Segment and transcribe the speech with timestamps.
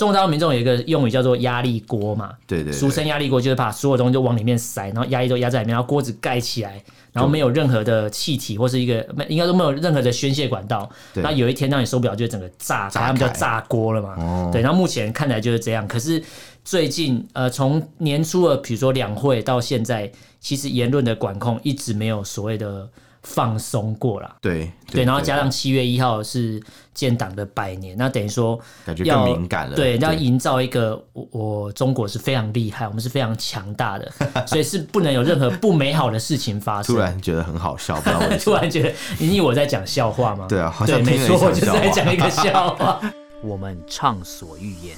[0.00, 6.82] 中国大陆民众有一个用语叫做压力锅嘛，对对，俗称压力锅，就是把所有东西都往里面塞，然后压力都压在里面，然后锅子盖起来，
[7.12, 10.90] 然后没有任何的气体或是一个应该都没有任何的宣泄管道。
[11.12, 14.16] 那有一天让你受不了，就整个炸炸，他们叫炸锅了嘛。
[14.18, 15.86] 哦，对，然后目前看起来就是这样。
[15.86, 16.20] 可是
[16.64, 22.90] 最近呃，从年初的比如说两会到现在，其实言论的管控一直没有所谓的。
[23.26, 26.62] 放松过了，对对，对，然后加上七月一号是
[26.94, 34.10] 建党的百年，那等于说感觉更敏感了，对，要营造一个我我中国是非常厉害，我们是非常强大的，
[34.46, 36.94] 所以是不能有任何不美好的事情发生。
[36.94, 40.46] 突然觉得很好笑，不知道为什么 突然觉得你以为我在讲笑话吗？
[40.48, 43.00] 对啊，好像对，没错，我就是在讲一个笑话。
[43.42, 44.96] 我们畅所欲言，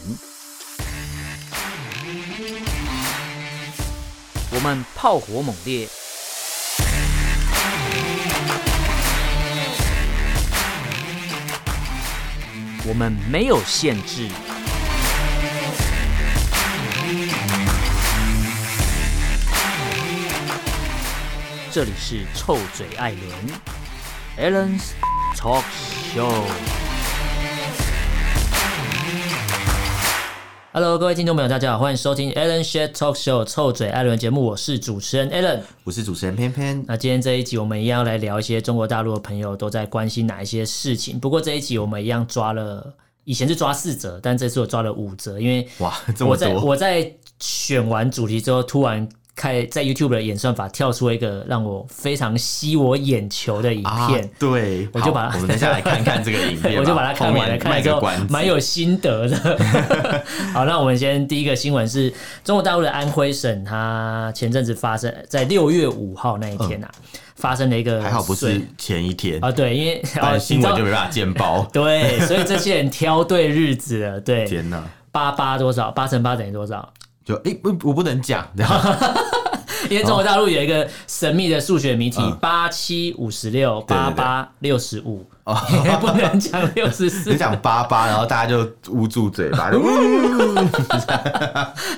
[4.53, 5.89] 我们炮火猛烈。
[12.89, 14.29] 我们没有限制。
[21.73, 23.13] 这里是臭嘴艾
[24.39, 24.93] 伦 Allen's
[25.37, 25.65] Talk
[26.15, 26.86] Show。
[30.79, 36.85] Hello，各位听众朋友，大家好，欢迎收听 Alan Share Talk Show 臭嘴艾伦节目，我是主持人 Alan，我是主持人偏偏。
[36.87, 41.19] 那今天这一集，我们一样要来聊一些中国大陆的朋友都在关心哪一些事情。
[41.19, 42.93] 不过这一集我们一样抓了，
[43.25, 49.09] 以前是抓四折，但这次我抓了五折，因为哇，我在我在选完主题之后，突然。
[49.37, 59.59] 开在 YouTube 的演算法跳出一个让我非常吸我眼球的影片，啊、对，我就把它，我们等下来看看这个影片， 我就把它看完了，看之后蛮有心得的。
[60.55, 62.11] 好，那我们先第一个新闻是
[62.43, 70.03] 中国大陆的安徽省，它前阵子发生在六月五号那一天啊，嗯、发生了一个，还好不是前一天啊，对，因为
[70.41, 74.83] 新闻就没办法见报， 对，所以这些人挑对日子了，对，天哪，
[75.13, 75.91] 八八多少？
[75.91, 76.91] 八乘八等于多少？
[77.27, 78.49] 就哎，不、欸，我不能讲，
[79.91, 85.29] 因为中国大陆有一个神秘的数学谜题：八七五十六，八八六十五。
[85.47, 85.57] 哦，
[86.01, 89.71] 不能讲六十四，你讲八八，然后大家就捂住嘴巴。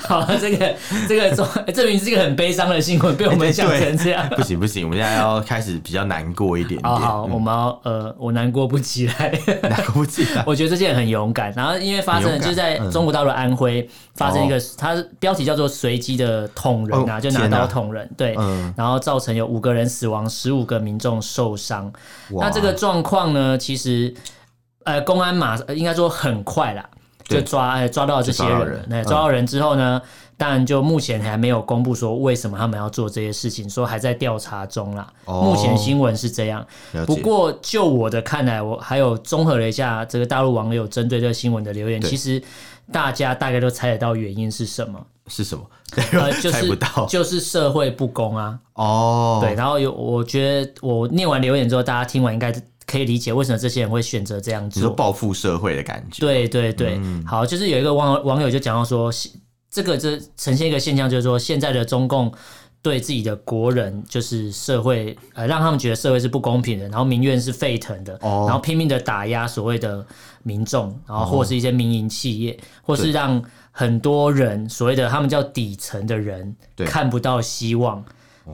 [0.06, 0.75] 好，这个
[1.09, 1.42] 这个这
[1.72, 4.28] 证明是一个很悲伤的新闻，被我们讲成这样。
[4.36, 6.92] 不行不行，我们现在要开始比较难过一点点。
[6.92, 9.32] 好，好，我们要呃，我难过不起来，
[9.65, 10.44] 难过不起来。
[10.47, 11.50] 我觉得这件很勇敢。
[11.56, 18.36] 然后因为发生就是在中国大陆安徽发生一个，它标题叫做“随机的捅人”啊，就拿刀捅人，对，
[18.76, 21.91] 然后造成有五个人死亡，十五个民众受伤。
[22.32, 23.38] 那这个状况呢？
[23.38, 24.12] 呢，其实，
[24.84, 26.88] 呃，公安马应该说很快啦，
[27.25, 28.84] 就抓，抓到这些人。
[28.88, 35.06] 那抓，抓到人之后呢，嗯、当然就目前还没有公布说为什么他们要做这些事情，说还在调查中啦。
[35.27, 36.66] 哦、目前新闻是这样。
[37.06, 42.43] 不过就我的看来，我还有综合了一下这个大陆网友针对这个新闻的留言，其实
[42.91, 44.98] 大家大概都猜得到原因是什么？
[45.27, 45.65] 是什么？
[46.12, 48.59] 呃，就是猜不到，就是社会不公啊。
[48.72, 52.50] 哦，对，然后有，我觉得我念完留言之后，大家听完应该。
[52.91, 56.21] 可以理解为什么这些人会选择这样做，就是报复社会的感觉。
[56.21, 59.12] 对对对，嗯、好，就是有一个网网友就讲到说，
[59.71, 62.32] 这个这呈现一个现象，就是说现在的中共
[62.81, 70.04] 对自己的国人，就是社会呃，让他们觉得社会是不公平的，然后民怨是沸腾的，哦、然后拼命的打压所谓的
[70.43, 76.56] 民众，然后或是一些民营企业，哦、或是让很多人所谓的他们叫底层的人
[76.87, 78.03] 看不到希望。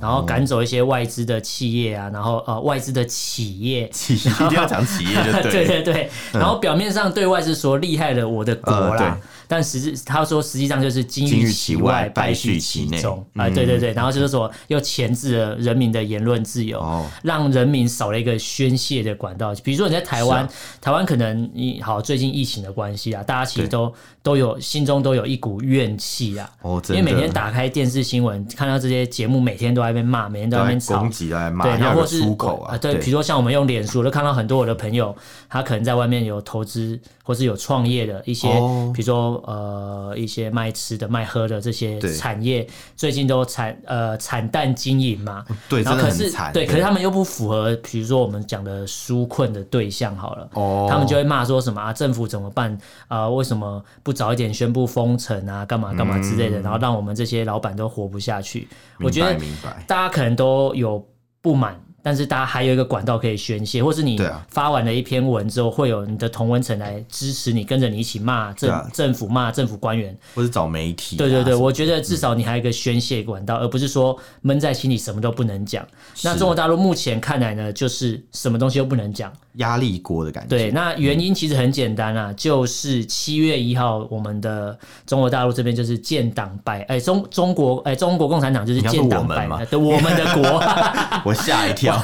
[0.00, 9.18] 然后赶走一些外资的企业啊，然后呃外资的企业， 企业一定要讲企业就对， 对对对，然后表面上对外是说厉害了我的国啦。
[9.54, 13.24] 但实质他说，实际上就是金玉其外，败絮其中。
[13.34, 13.48] 啊！
[13.50, 16.82] 对对对，然后就是说又钳制了人民的言论自由，
[17.22, 19.54] 让人民少了一个宣泄的管道。
[19.62, 20.48] 比如说你在台湾，
[20.80, 23.94] 台湾可能你好最近疫情的关系啊，大家其实都
[24.24, 26.50] 都有心中都有一股怨气啊。
[26.88, 35.14] 因为每天打开电视新闻，看到这些节目，每天都在被骂，每天都在被攻击，在骂，对，然后或是出口啊，对，比如说像我们用脸书，都看到很多我的朋友，
[35.48, 38.48] 他可能在外面有投资或是有创业的一些，
[38.92, 39.43] 比如说。
[39.46, 45.44] 呃，一些卖吃的、卖喝的这些产业，最近都惨呃惨淡经营嘛。
[45.68, 52.72] 对，然后可是对，对，可是他们又不符合，比如说我们讲的纾困的对象好了，哦，他们就会骂说什么啊，政府怎么办
[53.08, 53.30] 啊，呃？
[53.30, 55.64] 为什么不早一点宣布封城啊？
[55.64, 58.68] 干嘛干嘛之类的，嗯、然后让我们这些老板都活不下去。
[59.00, 59.38] 我觉得
[59.86, 61.06] 大家可能都有
[61.42, 61.78] 不满。
[62.04, 71.18] 但是大家还有一个管道可以宣泄，或是你发完了一篇文之后，会有你的同文层来支持你，跟着你一起骂政、啊、政府、骂政府官员，或是找媒体、啊。
[71.18, 75.82] 对对对，我觉得至少你还有一个宣泄管道，嗯、而不是说闷在心里什么都不能讲。
[76.22, 80.48] 那中国大陆目前看来呢，就是什么东西都不能讲，压力锅的感觉。
[80.48, 90.62] 对，那原因其实很简单啊，就是七月一号，我们的中国大陆这边就是建党百，哎，中中国哎，中国共产党就是建党百，对，我们的国，
[91.24, 92.00] 我吓一跳，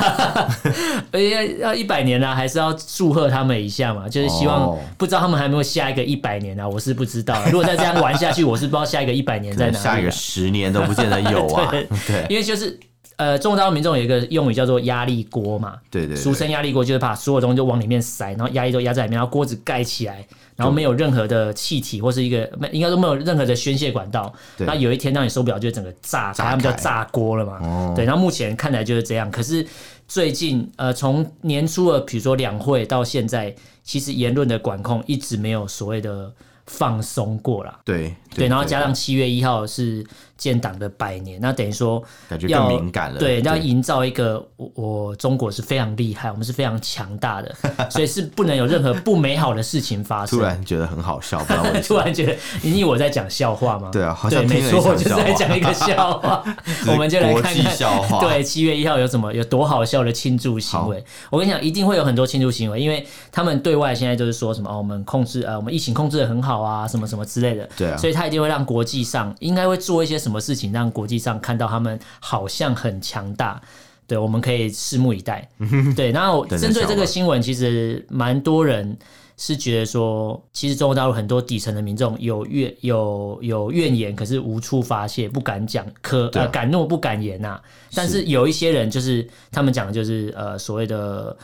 [1.12, 1.20] 要
[1.69, 4.08] 要一百年了，还是要祝贺他们一下嘛？
[4.08, 6.69] 就是希望，不知道他们还有没有下一个一百年啊？
[6.69, 11.70] 我是不知道，如果再这样玩下去，我是不知道下一个一百年在哪里，下一个十年都不见得有啊。
[12.06, 12.79] 对，因为就是。
[13.20, 20.26] 呃，中国大陆民众有一个用语叫做压力锅嘛，对对，俗称压力锅，就是把所有东西都往里面塞，然后压力都压在里面，然后锅子盖起来，
[20.56, 24.32] 然后没有任何的气体或是一个没，应该都没有任何的宣泄管道。
[24.61, 27.58] 那有一天让你受不了，就整个炸炸，他们叫炸锅了嘛。
[27.61, 29.31] 哦、对，然后目前看来就是这样。
[29.31, 29.66] 可是
[30.08, 36.32] 最近，呃，从年初的比如说两会到现在，其实言论的管控一直没有所谓的
[36.64, 37.81] 放松过啦。
[37.84, 40.06] 对对，对，然后加上七月一号是。
[40.40, 43.20] 建党的百年，那等于说感觉更敏感了。
[43.20, 47.54] 对，要营造一个我我中国是非常厉害，我们是非常强大的，
[47.90, 50.38] 所以是不能有任何不美好的事情发生。
[50.40, 53.90] 突然觉得很好笑，不知道为什么 突然觉得你以为我在讲笑话吗？
[53.92, 56.42] 对啊，好像没错，我就是在讲一个笑话。
[56.88, 58.20] 我们就来看看笑话。
[58.20, 61.04] 对，七月一号有什么有多好笑的庆祝行为？
[61.28, 67.69] 我跟你讲，一定会有很多庆祝行为，因为他们对外现在就是说什么哦，我们控制呃，我们疫情控制的很好啊，什么什么之类的。
[67.76, 71.10] 对啊，所以他一定会让国际上应该会做一些什么事情，让国。
[71.10, 73.60] 际上看到他们好像很强大，
[74.06, 75.48] 对，我们可以拭目以待。
[75.96, 78.96] 对，然后针对这个新闻，其实蛮多人
[79.36, 87.62] 是觉得说，其实中国大陆很多底层的民众有怨有有怨言，可是无处发泄，不敢讲，可呃敢怒不敢言呐、啊。
[87.92, 91.36] 但是有一些人，就是他们讲的就是呃所谓的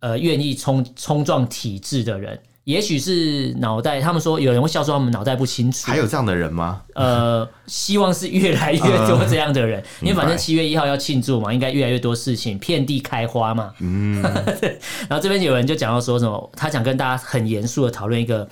[0.00, 2.38] 呃愿意冲冲撞体制的人。
[2.68, 5.86] 也许是脑袋，他们说有人会笑说他们脑袋不清楚。
[5.86, 6.82] 还有这样的人吗？
[6.94, 13.72] 呃，希望是越来越多这样的人，呃、因为反正七月一号要庆祝嘛，应该越来越多事情，遍地开花嘛。
[13.78, 14.20] 嗯。
[15.08, 18.46] 然后这边有人就讲到说什么，他想跟大家很严肃的讨论一个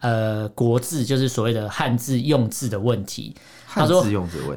[0.00, 3.34] 呃国字，就是所谓的汉字用字的问题。
[3.68, 4.04] 他说：“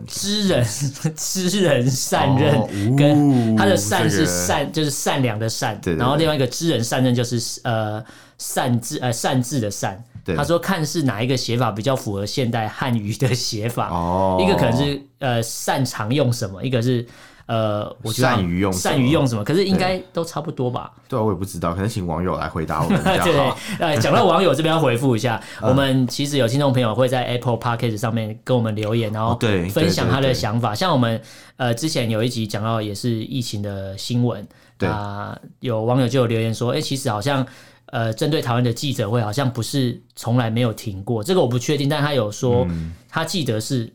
[0.07, 0.65] 知人
[1.15, 5.79] 知人善任，跟他的善是善，就是善良的善。
[5.97, 8.03] 然后另外一个知人善任，就是呃
[8.37, 10.03] 善字呃善字的善。
[10.35, 13.89] 他说看是哪一个写法比较符合现代汉语的写法。
[13.89, 17.05] 哦一个可能是呃擅长用什么，一个是。”
[17.47, 19.43] 呃，我觉得善于用善于用什么？
[19.43, 20.91] 可是应该都差不多吧？
[21.07, 22.99] 对啊，我也不知道，可能请网友来回答我们。
[23.03, 30.73] 对， 呃，讲到网友这边要回复一下， 我们其实有听众朋友会在 Apple Podcast 上面跟我们留言，然后对分享他的想法。
[30.73, 31.21] 像我们
[31.57, 34.47] 呃之前有一集讲到也是疫情的新闻，
[34.79, 37.45] 啊，有网友就有留言说，哎，其实好像
[37.91, 41.23] 呃针对台湾的记者会，好像不是从来没有停过。
[41.23, 42.65] 这个我不确定，但他有说
[43.07, 43.93] 他记得是。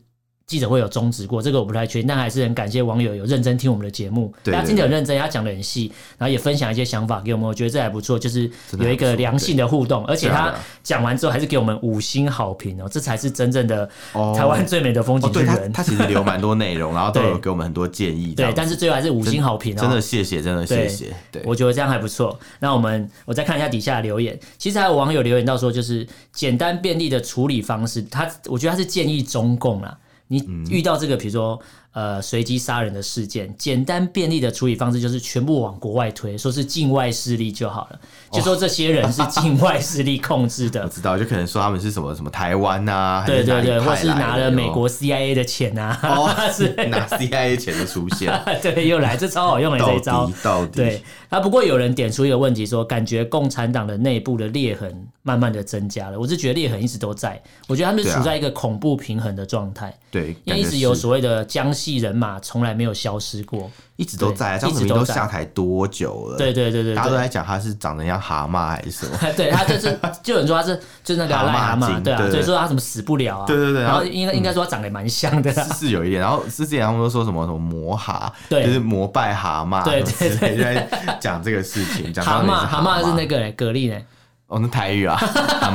[0.50, 4.34] 记者会有终止过，这个我不太确定，但还是很感谢网友有认真听我们的节目。
[4.42, 10.52] 对，他听得很认真，他讲的很细，然后也分享一些想法给我们，我觉得这还不错，就是有一个良性的互动，而且他
[10.82, 15.72] 讲完之后还是给我们五星好评哦，这才是真正的台湾最美的风景之人。
[15.72, 18.34] 他其实留蛮多内容，然后都 有给我们很多建议。
[18.34, 21.14] 对，但是最后还是五星好评哦，真的谢谢，真的谢谢。
[21.30, 22.36] 对，我觉得这样还不错。
[22.58, 29.96] 那我们我再看一下底下的留言，其实还有网友留言到说，就是简单便利的处理方式，他我觉得他是建议中共啦。
[30.30, 30.38] 你
[30.70, 31.60] 遇到这个，比如说。
[31.92, 37.98] 呃，随机杀人的事件，简单便利的处理方式就是全部往国外推，说是境外势力就好了，
[38.30, 40.82] 就说这些人是境外势力控制的。
[40.86, 50.30] 我知道，就可能说他们是什么什么台湾啊，对对对，或是拿了美国 CIA 的钱啊，哦， 是 拿 CIA 钱的出现，对，又来，这超好用的这一招。
[50.44, 50.72] 到底。
[50.76, 51.02] 对。
[51.28, 56.18] 啊，不过有人点出一个问题，说感觉共产党的内部的裂痕慢慢的增加了。
[56.18, 61.72] 我是觉得裂痕一直都在，我觉得他们是处在一个恐怖平衡的状态，对，因为一直有所谓的江。
[61.80, 64.58] 系人马从来没有消失过，一直都在。
[64.58, 66.36] 张子明都下台多久了？
[66.36, 69.18] 对对对对，大家都在讲他是长得像蛤蟆还是什么？
[69.36, 73.46] 对他就是，就有人说他是就是那个癞蛤蟆，对啊，所以说他怎么死不了啊？
[73.46, 76.20] 对对对，然后应该应该说他长得蛮像的，是有一点。
[76.20, 82.12] 然后之前他们都说什么什么魔蛤，对就是膜拜蛤蟆，对对对，就 在讲这个事情。
[82.22, 84.00] 蛤蟆蛤蟆是那个蛤蜊呢？
[84.50, 85.14] 哦，那台语啊，
[85.62, 85.70] 蛤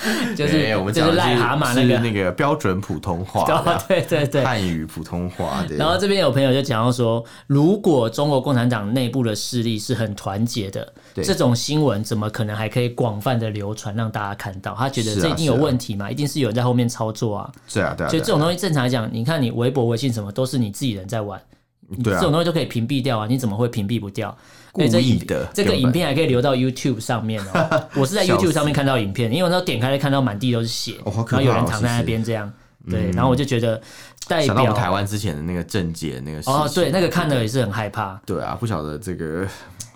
[0.00, 3.44] 蟆，就是我们讲的癞蛤蟆那个那个标准普通话，
[3.86, 5.62] 对对对，汉语普通话。
[5.76, 14.74] 然后这边有朋友就讲到说，如果中国共产党内部的势力是很团结的，这种新闻怎么可能还可以广泛的流传，让大家看到？
[14.74, 17.52] 他觉得这一定有问题嘛，一定是有人在后面操作啊。
[17.70, 18.08] 对啊，对啊。
[18.08, 21.38] 所以这种东西正常来讲，你看你微博、微信什么都是你自己人在玩，
[22.02, 24.36] 对啊，这种东西都可以屏蔽掉啊，你怎么会屏蔽不掉？
[24.72, 27.88] 故意的，这个影片还可以留到 YouTube 上面哦。
[27.96, 32.52] 我是在 YouTube 上面看到影片，因为我那时候点开看到满地都是血，然后有人躺在那边这样，
[32.90, 33.80] 对，然后我就觉得
[34.28, 38.20] 代表我们台湾之前的那个政界那个哦，对，那个看的也是很害怕。
[38.26, 39.48] 对啊，不晓得这个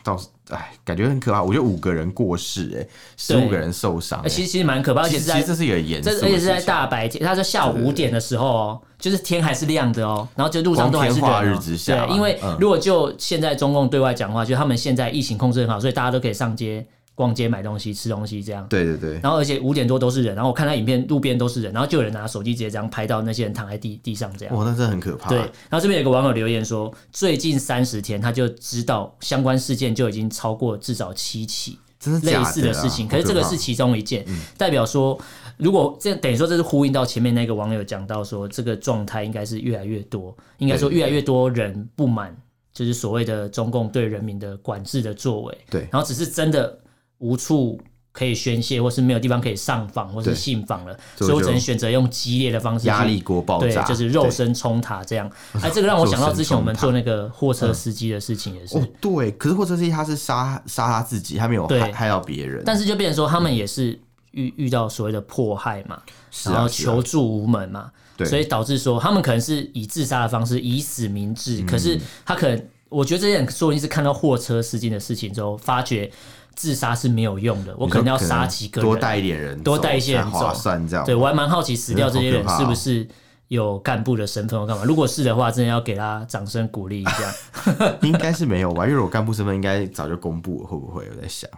[0.03, 1.43] 倒是哎，感觉很可怕。
[1.43, 2.87] 我觉得五个人过世，哎，
[3.19, 5.03] 十五个人受伤，其实其实蛮可怕。
[5.03, 11.21] 而且是在其实这是一个严肃，而且是在大白天，他说下午五点的时候哦，就是天还是亮的哦，然后就路上都还是人。
[11.21, 16.87] 光天化日之下，对，因为如果就现在中共对外讲话，就他们现在疫情控制很好，所以大家都可以上街。
[17.13, 19.21] 逛街买东西、吃东西这样，对对对。
[19.23, 24.57] 然后而且五点多都是人，然后我看他影片，路边都是人，然后就有人拿手机直接这样拍到那些人躺在地地上这样。
[24.57, 25.29] 哇，那真的很可怕。
[25.29, 25.39] 对。
[25.39, 33.07] 然后这边有个网友留言说，最近三十天他就知道相关事件就已经超过至少七起，真的类似的事情。
[33.07, 34.25] 可是这个是其中一件，
[34.57, 35.19] 代表说
[35.61, 42.37] 如果这等于说这是呼应到前面那个网友讲到说，这个状态应该是越来越多，应该说越来越多人不满，
[42.73, 45.59] 就是所谓的中共对人民的管制的作为。
[45.71, 45.89] 对。
[45.93, 46.79] 然后只是真的
[47.19, 47.81] 无处。
[48.13, 55.31] 可以宣泄，或是没有地方可以上访，或是信访了，所以我只能选择用激烈的方式，压力锅爆炸，对，就是肉身冲塔这样。
[55.63, 58.77] 哎，这个让我想到之前我们做那个货车司机的事情也是。
[58.77, 62.65] 哦，对，可是货车司机他是杀杀他自己，他没有害害到别人。
[62.67, 63.97] 但是就变成说，他们也是
[64.33, 66.01] 遇遇到所谓的迫害嘛，
[66.45, 67.91] 然后求助无门嘛，
[68.25, 76.11] 所以导致说他们可能是以自杀的方式以死明志，可是他可能我觉得这些人说不定是看到货车司机的事情之后发觉。
[76.57, 81.07] 自杀是没有用的，我可能要杀几个人，多带一点人，多带一些人走，划算这样。
[81.07, 83.09] 对，我还蛮好奇，死掉这些人是不是
[83.49, 84.85] 有干部的身份或干嘛？
[84.85, 87.35] 如果是的话，真的要给他掌声鼓励一下。
[88.03, 88.87] 应该是没有吧？
[88.87, 91.09] 因为我干部身份应该早就公布了，会不会？
[91.09, 91.49] 我在想。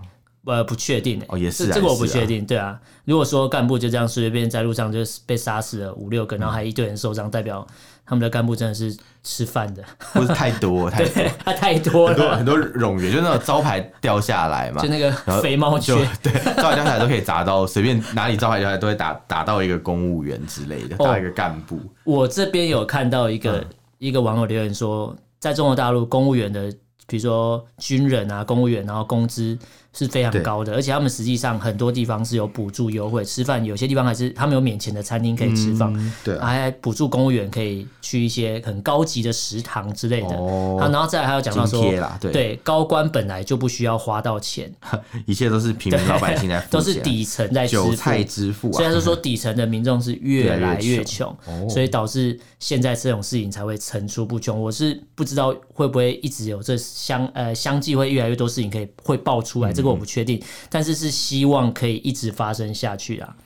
[0.45, 2.79] 呃，不确定哦，也是啊这个我不确定，对啊。
[3.05, 7.65] 如果说干部就这样随随便在路上就被杀死了五六个，然后还一堆人受伤，代表
[8.05, 21.79] 他们的干部真的是吃饭的，不是太多 太多，他太多了，很多很多冗员，就那种招牌掉下来嘛，就那个肥猫就对，招牌掉下来都可以砸到，随便哪里招牌掉下来都会打打到一个公务员之类的，打一个干部。
[22.03, 23.65] 我这边有看到一个
[23.99, 26.69] 一个网友留言说，在中国大陆公务员的，
[27.07, 29.57] 比如说军人啊，公务员，然后工资。
[29.95, 40.35] 是非常高的，而且他们实际上很多地方是有补助优惠，吃饭有些地方还是他们有免钱的餐厅可以吃饭，嗯，对，还补助公务员可以去一些很高级的食堂之类的。
[40.35, 41.83] 哦，然后再来还有讲到说，
[42.19, 44.73] 对，对，高官本来就不需要花到钱，
[45.27, 48.73] 一切都是平民老百姓在付， 都是底层在支付，韭菜支付啊。
[48.73, 54.59] 虽然说说底层的民众是越来越穷，哦，所以导致现在这种事情才会层出不穷。
[54.59, 59.71] 我是不知道会不会一直有这相呃相继会越来越多事情可以会爆出来。
[59.71, 63.37] 嗯这个我不确定，但是是希望可以一直发生下去啊。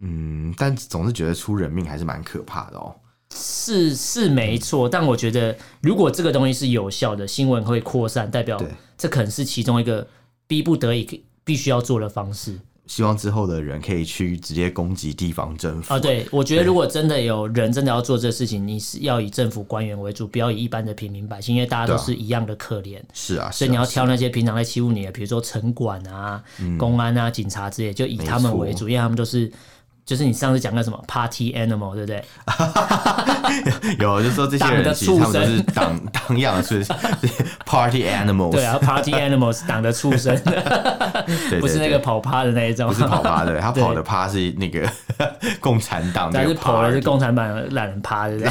[0.00, 2.94] 嗯，但总是觉得出人命还是蛮可怕的哦。
[3.34, 8.60] 是是没错，但我觉得如果这个东西是有效的，新闻会扩散，代表
[8.98, 10.06] 这可能是其中一个
[10.46, 12.58] 逼不得已必须要做的方式。
[12.90, 15.96] 希望之后的人可以去直接攻击地方政府啊！
[16.00, 23.00] 对，我觉得如果真的有人真的要做这事情，你是要以政府官员为主，不要以一般的平民百姓，因为大家都是一样的可怜。
[23.12, 26.42] 是啊，所以你要挑那些平常在欺负你的，比如说城管啊、
[26.76, 29.48] 公安啊、警察之类，就以他们为主，因为他们都是。
[30.10, 32.24] 就是你上次讲的什么 party animal 对不对？
[34.00, 36.84] 有，就是说这些人其实他们都是党 党样，是
[37.64, 38.50] party animals。
[38.50, 40.36] 对啊，party animals 党的畜生，
[41.60, 44.84] 不是那个跑趴的那一种，不是跑趴的，他跑的趴是那个
[45.60, 48.50] 共产党，但是跑的是共产党的懒人趴，对不对？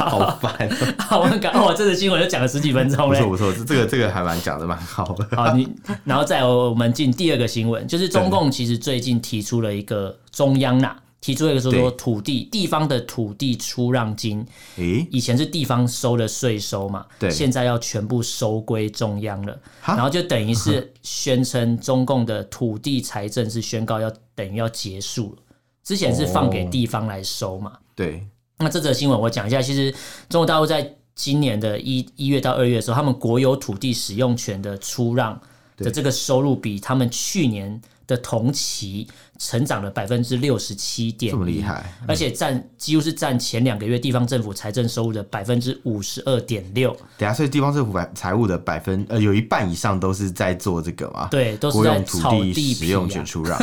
[0.00, 0.50] 好烦，
[0.98, 5.36] 好赶，哇，这个新闻就讲了十几分钟嘞，不错不错，这个这个还蛮讲的蛮好的。
[5.36, 5.68] 好，你
[6.04, 10.16] 然后再我们进第二个新闻，就是中共其实最近提出了一个。
[10.30, 15.06] 中央呐，提出一个说说土地地方的土地出让金，诶？
[15.10, 25.42] 以前是地方收的税收嘛，对，现在要全部收归中央了，然后就等于是 宣称中共的土地财政是宣告要等于要结束了，
[25.84, 28.26] 之前是放给地方来收嘛，对。
[28.56, 29.90] 那这则新闻我讲一下，其实
[30.30, 35.38] 中国大陆在今年的一一月到二月的时候，他们国有土地使用权的出让
[35.76, 39.06] 的这个收入比他们去年的同期
[39.42, 46.94] 成长了百分之六十七点，这么厉害，而且占几乎是占前两个月地方政府财政收入的百分之五十二点六。
[47.16, 51.28] 等下，所以地方政府财财务的百分呃有一半以上都是在做这个嘛？
[51.30, 52.18] 对，都是在土
[52.52, 53.58] 地使用权出让，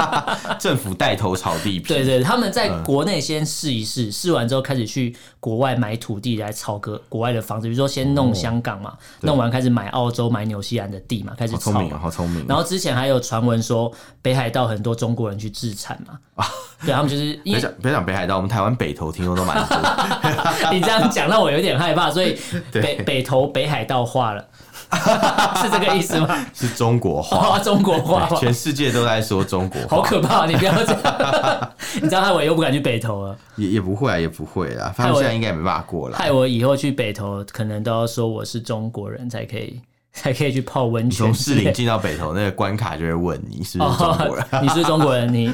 [0.60, 1.88] 政府带头炒地皮。
[1.88, 11.72] 对，对对，他们在国内先试一试，试、嗯、完之后开始去国外买土地来炒个国外的房子，比如说先弄香港嘛，哦、弄完开始买澳洲、买纽西兰的地嘛，开始炒。
[11.72, 12.44] 好聪明，好聪明。
[12.46, 13.90] 然后之前还有传闻说
[14.20, 16.46] 北海道很多中国人去自产嘛，啊，
[16.84, 19.78] 对他们就是因为别讲别讲北海道，我们台湾北投听说都蛮多。
[20.72, 22.36] 你这样讲让我有点害怕，所以
[22.72, 24.44] 北北投北海道化了，
[25.62, 26.44] 是这个意思吗？
[26.54, 30.46] 是中国化，中国化，全世界都在说中国话，好可怕！
[30.46, 36.16] 你不要这样，你知道害我又不敢去北投了，也也不会啊，也不会啊，反正现在应该也没办法过了。
[36.16, 39.80] 害我以后去北投，可能都要说我是中国人才可以。
[40.14, 41.18] 才可以去泡温泉。
[41.18, 44.46] 从士林进到北投，那个关卡就会问你是不是中国人？
[44.50, 45.32] 哦、你是是中国人？
[45.32, 45.52] 你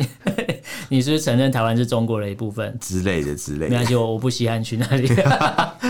[0.89, 3.71] 你是不是承认台湾是中国的一部分之类的之类的？
[3.71, 5.09] 没关系，我我不稀罕去那里。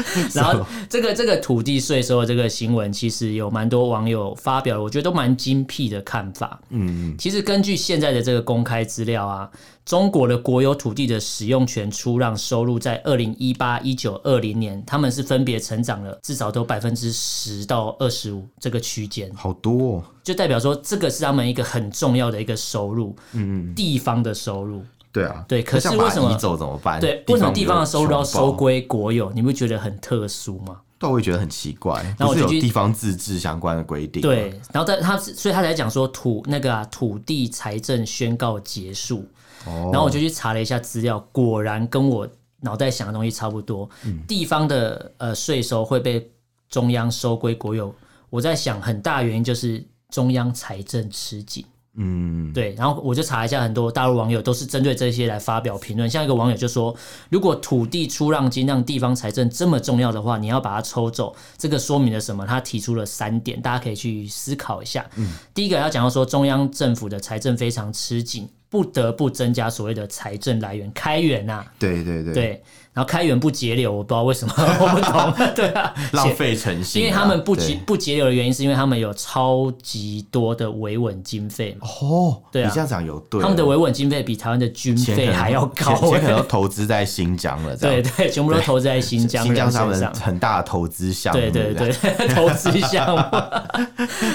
[0.33, 6.61] 然后这个这个土地税收的这个新闻，其实有蛮多网友发表了，我觉得都蛮精辟的看法。
[6.71, 9.51] 嗯，其实根据现在的这个公开资料啊。
[9.87, 27.01] 中国的国有土地的使用权出让收入在二零一八、一九、二零年，他们是分别成长了至少都百分之十到二十五这个区间，好多哦，就代表说这个是他们一个很重要的一个收入，嗯，地方的收入，对啊，对，可是为什么移走怎么办？
[27.01, 29.33] 对，为什么地方的收入要收归国有？
[29.33, 30.77] 你不觉得很特殊吗？
[30.99, 39.27] 但，我也觉得很奇怪，然后我就有地方自治相关的规定，对，然后在他，所以他才讲说土那个啊，土地财政宣告结束。
[39.67, 42.29] 然后我就去查了一下资料，果然跟我
[42.61, 43.89] 脑袋想的东西差不多。
[44.05, 46.31] 嗯、地方的呃税收会被
[46.69, 47.95] 中央收归国有，
[48.29, 51.65] 我在想很大原因就是中央财政吃紧。
[51.95, 52.73] 嗯，对。
[52.75, 56.09] 然后我就查一下，很多大陆网友都是针对这些来发表评论。
[56.09, 56.95] 像一个网友就说
[57.29, 65.05] ：“如果土地出让金让地方财政这么重要的话，你要把它抽走，这个说明了什么？”他提出了三点，大家可以去思考一下。
[65.17, 68.49] 嗯、第一个要讲到说，中央政府的财政非常吃紧。
[68.71, 72.63] 不得不增加所谓的财政来源开源呐、啊，对对对，对，
[72.93, 89.89] 然后开源不节流，我不知道为什么， 我不懂，对啊，浪费诚信、啊，因为他们不节不节流的原因，是因为他们有超级多的维稳经费哦，对啊，你这样讲有对，他们的维稳经费比台湾的军费 还要高，钱可投资在新疆了，对对，全部都投资在新疆，新疆上。
[89.89, 93.17] 面很大的投资项目，对对对， 投资项目。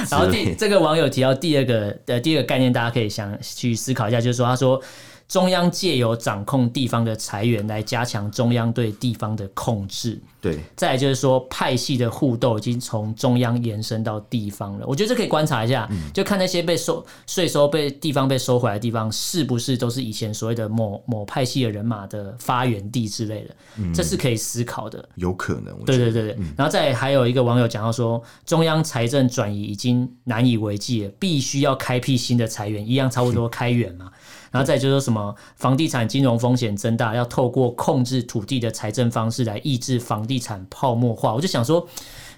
[0.09, 4.81] 然后第这个网友提到第二个的第二个概念，大家可以想去思考一下，就是说，他说。
[5.27, 10.21] 中央借由掌控地方的财源来加强中央对地方的控制。
[10.39, 14.85] 对，再来就是说派系的互斗已经从中央延伸到地方了。
[14.85, 23.55] 我觉得这可以观察一下，嗯、就看那些被收税收被地方被收回来的地方，是不是都是以前所谓的某某派系的人马的发源地之类的。
[23.77, 25.03] 嗯、这是可以思考的。
[25.15, 25.75] 有可能。
[25.83, 26.35] 对对对对。
[26.37, 34.11] 嗯、然后再还有一个网友讲到说，中央财政转移已经难以为继了，必须要开辟新的财源，一样差不多开源嘛。
[34.55, 41.33] 然后再就说什么房地产金融风险增大，要透过控制土地的财政方式来抑制房地产泡沫化。
[41.33, 41.85] 我就想说。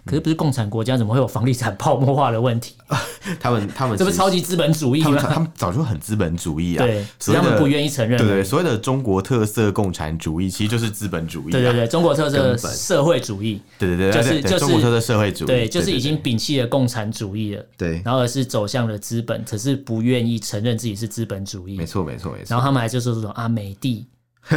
[0.07, 2.73] 可是不是共产国家，怎么会有房地产泡沫化的问题？
[3.39, 5.17] 他们他们 这不是超级资本主义吗？
[5.21, 8.17] 他们早就很资本主义啊，对，所以他们不愿意承认。
[8.17, 11.51] 对对，所谓的中国特色共产主义，其实就是资本主义。
[11.51, 13.61] 对对对，中国特色社会主义。
[13.77, 15.47] 对对对，就是就是中国特色社会主义。
[15.47, 17.65] 对，就是已经摒弃了共产主义了。
[17.77, 21.75] 对，然后而是走向了资本，可是不愿意承认自己是资本主义。
[21.77, 22.45] 没错没错没错。
[22.47, 24.05] 然后他们还就说这种啊美帝。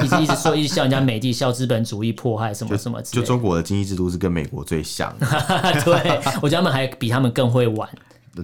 [0.02, 3.00] 一直一直说，一直笑人家美帝，笑资本主义迫害什么什么。
[3.02, 5.26] 就中国的经济制度是跟美国最像的。
[5.84, 7.88] 对，我觉得他们还比他们更会玩。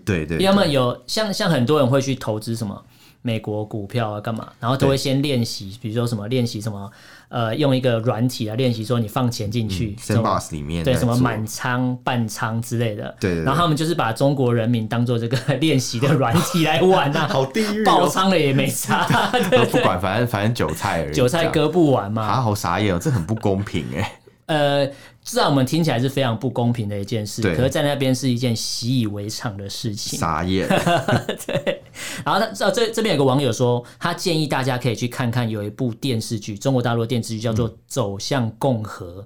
[0.04, 2.84] 对对，因为他们有像像很多人会去投资什么
[3.26, 6.88] 美国股票啊，干嘛，然后都会先练习，比如说什么练习什么。
[7.28, 19.04] 呃，用一个软体来练习，说你放钱进去，Sandbox 里面对什么满仓、半仓之类的，对，然后他们就是把中国人民当做这个练习的软体来玩啊， 好地狱，爆仓了也没差，
[19.72, 24.12] 不管，反正反正韭菜而已，韭菜割不完嘛，啊，好傻眼哦，这很不公平哎，
[24.46, 24.88] 呃。
[25.26, 30.16] 至少我们听起来是非常不公平的一件事，可是在那边是一件习以为常的事情。
[30.16, 30.68] 傻眼。
[31.44, 31.82] 对。
[32.24, 39.06] 然后他这这这边有个网友说，他建议大家可以去看看有一部电视剧，中国大陆的电视剧叫做《走向共和》。
[39.10, 39.24] 嗯、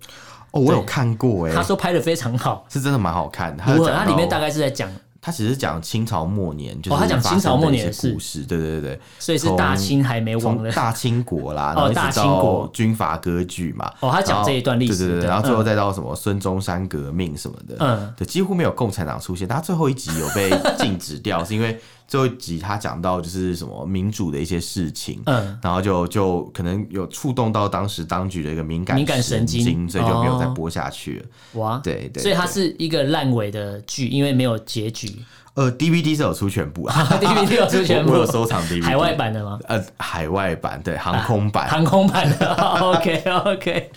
[0.53, 1.55] 哦，我有看过哎。
[1.55, 3.63] 他说拍的非常好，是真的蛮好看的。
[3.63, 4.91] 它里面大概是在讲。
[5.23, 10.73] 他只是讲清朝末年，就是他讲清朝末年的故事，对对对，所以是大清还没亡的。
[10.73, 12.69] 大清国啦，然后大清国。
[12.73, 21.79] 军阀割据嘛，哦，他讲这一段历史，对对对，然后最后再到什么孙中山革命什么的，嗯，对，几乎没有共产党出现，他最后一集有被禁止掉， 是因为。
[22.11, 31.27] 最后一集他讲到就是什么民主的一些事情，嗯，然后就就可能有触动到当时当局的一个敏感敏感神经，所以就没有再播下去了。
[31.61, 35.25] 哇，对对，所以它是一个烂尾的剧，因为没有结局。
[35.55, 39.61] 呃，DVD 是有出全部啊， DVD 有出全部，我有收藏 DVD，海外版的吗？
[39.69, 42.55] 呃，海外版对，航空版，航空版的。
[42.55, 43.91] OK OK。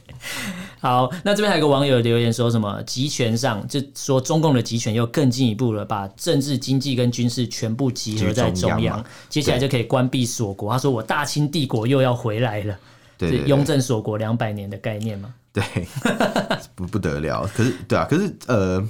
[0.83, 10.69] 好，那这边还有个网友留言说什么集权上，就说中共的集权又更进一步了，把政治、经济跟军事全部集合在中央，中央接下来就可以关闭锁国。
[10.69, 12.77] 他说我大清帝国又要回来了，
[13.17, 15.33] 对，对，对，雍正锁国两百年的概念嘛？
[15.53, 15.63] 对，
[16.75, 17.49] 不不得了。
[17.55, 18.85] 可是对啊，可是呃，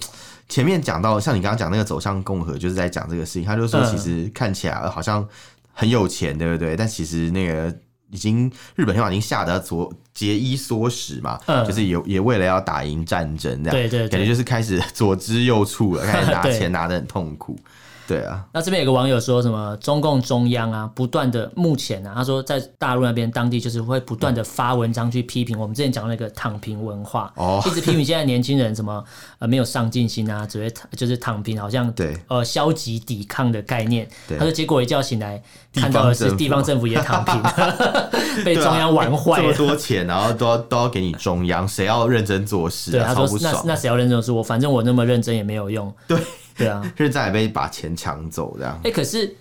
[0.49, 3.43] 前面讲到像你刚刚讲那个走向共和，就是在讲这个事情。
[3.43, 5.23] 他就说其实看起来好像
[5.71, 6.75] 很有钱，对不对？
[6.75, 7.71] 但其实那个。
[8.13, 17.57] 已经日本天皇已经吓得左节衣缩食嘛，嗯、就是也也为了要打赢战争这样，对对对，感觉就是开始左支右绌了，开始拿 钱拿得很痛苦。
[18.05, 29.01] 对啊，那这边有个网友说什么中共中央啊，不断的目前啊，他说在大陆那边当地就是会不断的发文章去批评我们之前讲那个躺平文化，哦，一直批评现在年轻人什么
[29.39, 32.13] 呃没有上进心啊，只会就是躺平，好像对。
[32.27, 34.05] 呃消极抵抗的概念。
[34.27, 34.37] 对。
[34.37, 35.41] 他说结果一觉醒来
[35.73, 37.41] 看到的是地方政府也躺平
[38.45, 42.91] 被中央玩坏了，这么多钱，然后都要都要给你中央，谁要认真做事？
[42.91, 44.31] 对，他说那那谁要认真做事？
[44.31, 45.93] 我反正我那么认真也没有用。
[46.07, 46.17] 对。
[46.55, 48.75] 对啊，现在也被把钱抢走这样。
[48.75, 49.35] 哎、欸，可是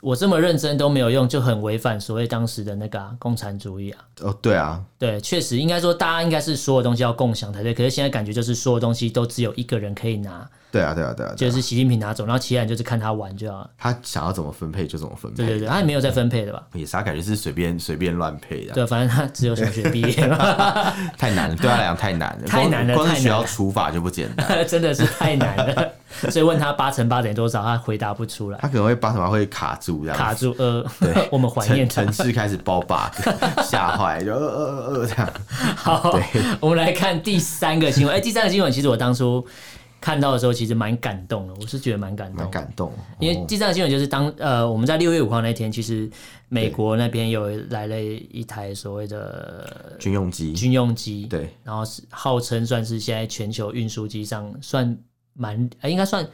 [0.00, 3.98] 我这么认真都没有用，就很违反所谓当时的那个、啊、共产主义啊。
[4.20, 7.74] 哦，对啊，对，确实应该说大家应该是所有东西要共享才对。
[7.74, 10.48] 可是现在感觉就是所有东西都只有一个人可以拿。
[10.74, 13.70] 对啊，对啊，对啊，就是习近平拿走，然后其他人就是看他玩就好。
[13.78, 15.36] 他想要怎么分配就怎么分配。
[15.36, 16.60] 对对对，他也没有在分配的吧？
[16.72, 18.74] 也是，他感觉是随便随便乱配的。
[18.74, 20.10] 对，反正他只有小学毕业
[21.16, 25.92] 太难了，对他来讲太难了， 太难了，光是学校除法就不简单， 真的是太难了。
[26.30, 28.58] 所以问他八乘八等于多少，他回答不出来。
[28.60, 30.16] 他可能会八乘八会卡住这样。
[30.16, 33.12] 卡住呃，对，我们怀念城市开始爆 bug，
[33.64, 35.32] 吓坏就呃呃呃这样。
[35.76, 36.22] 好，对
[36.60, 38.16] 我们来看第三个新闻。
[38.16, 39.46] 哎，第三个新闻其实我当初。
[40.04, 42.92] 看到的时候其实蛮感动的，我是觉得蛮感动，蛮感动。
[43.18, 46.10] 因为第三个新闻就是当呃我们在六月五号那天，其实
[46.50, 54.94] 美国那边有来了一台所谓的军用机，军用机对，然后是号称算是现在全球运输机上算
[55.32, 56.28] 蛮呃应该算，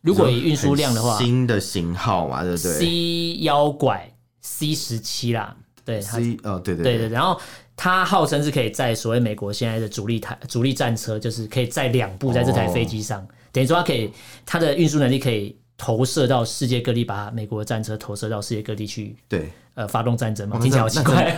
[0.00, 7.40] 如果以运输量的话，新的型号嘛，对不对？C 妖拐 C 十七啦，对，C 哦对对对对，然后。
[7.76, 14.10] 它号称是可以在所谓美国现在的主力台主力战车，就是可以载两部在这台飞机上，哦、等于说它可以
[14.46, 19.16] 它的运输能力可以投射到世界各地，把美国的战车投射到世界各地去。
[19.28, 19.50] 对。
[19.74, 21.34] 呃，发动战争嘛，听起来好奇怪。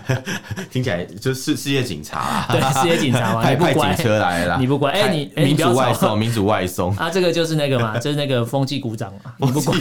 [0.72, 9.76] 听起来就是世界警察，对，世界警察嘛，派派警车来了，你不管，哎，你民主外送，民主外送 啊，这个就是那个嘛， 就是那个风纪鼓掌嘛，你不乖。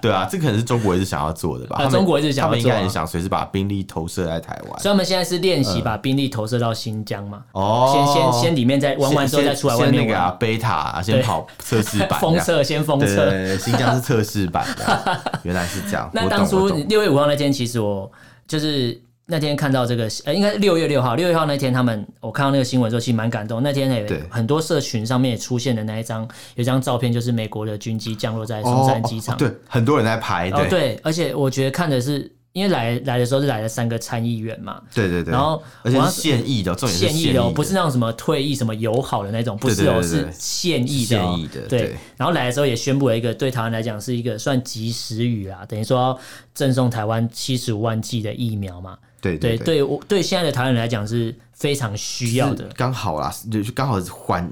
[0.00, 1.86] 对啊，这可能是中国一直想要做的吧？
[1.86, 7.42] 中国一直想，他们应该很想随时把兵力投射在台湾，所以他们现在是练习把兵力投射到新疆嘛。
[7.52, 10.30] 哦，先先先里面再玩完之后再出来外面那个啊。
[10.40, 16.10] 贝塔先跑测试版，封测先封测，新疆是测试版的，原来是这样。
[16.12, 17.52] 那当初六月五号那天。
[17.52, 18.10] 其实我
[18.46, 23.62] 就是那天看到这个，呃，应该是六月六号，六月号那天，他们我看到那个新闻之后，其实蛮感动。
[23.62, 26.22] 那天也，很多社群上面也出现的那一张，
[26.56, 29.34] 有一张照片，就是美国的军机降落在松山机场。
[29.34, 30.50] 哦哦，对，很多人在拍。
[30.50, 32.30] 对，哦，对，而且我觉得看的是。
[32.52, 41.96] 因为来来的时候是来了三个参议员嘛，对对对，然后而且是现役的，现役的，不是那种什么退役什么友好的那种，不是哦，是现役的，现役的，对。
[42.16, 46.18] 然后来的时候也宣布了一个对台湾来讲是一个算及时雨啊，等于说
[46.52, 48.98] 赠送台湾七十五万剂的疫苗嘛。
[49.22, 54.50] 对对对，我对现在的台湾人来讲是非常需要的，刚好啦，就刚好缓，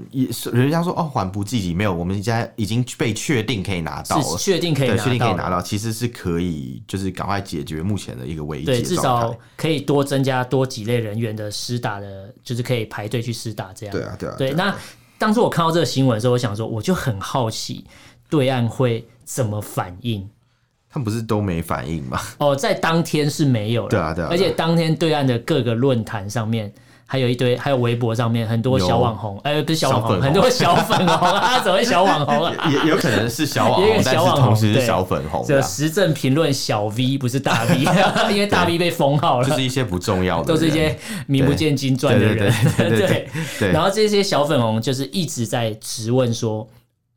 [0.53, 14.53] 人家说哦，缓不济急，没有，我们现在已经被确定可以拿到了，确定可以拿到，确定可以拿到，其实是可以，就是赶快解决目前的一个危机，对，至少可以多增加多几类人员的施打的，就是可以排队去施打这样，对啊对啊，对。
[14.53, 14.73] 那
[15.17, 17.85] 当初我看到这个新闻的时候，我想说，我就很好奇，
[18.29, 20.29] 对岸会怎么反应。
[20.93, 22.19] 他们不是都没反应吗？
[22.37, 23.89] 哦，在当天是没有了。
[23.89, 24.27] 对啊，对啊。
[24.29, 26.69] 而且当天对岸的各个论坛上面，
[27.05, 32.53] 还有一堆，还有微博上面很多小网红，哎，不是小网红，很多小粉红 啊，怎么会小网红啊？
[32.69, 35.45] 也有可能是小网红， 但是同时是小粉红。
[35.47, 37.79] 这时政评论小 V 不是大 V，
[38.33, 39.47] 因为大 V 被封号了。
[39.47, 42.53] 就是一些不重要的，都是一些名不见经传的人。
[42.77, 43.27] 对
[43.59, 43.71] 对。
[43.71, 46.67] 然后这些小粉红就是一直在质问说。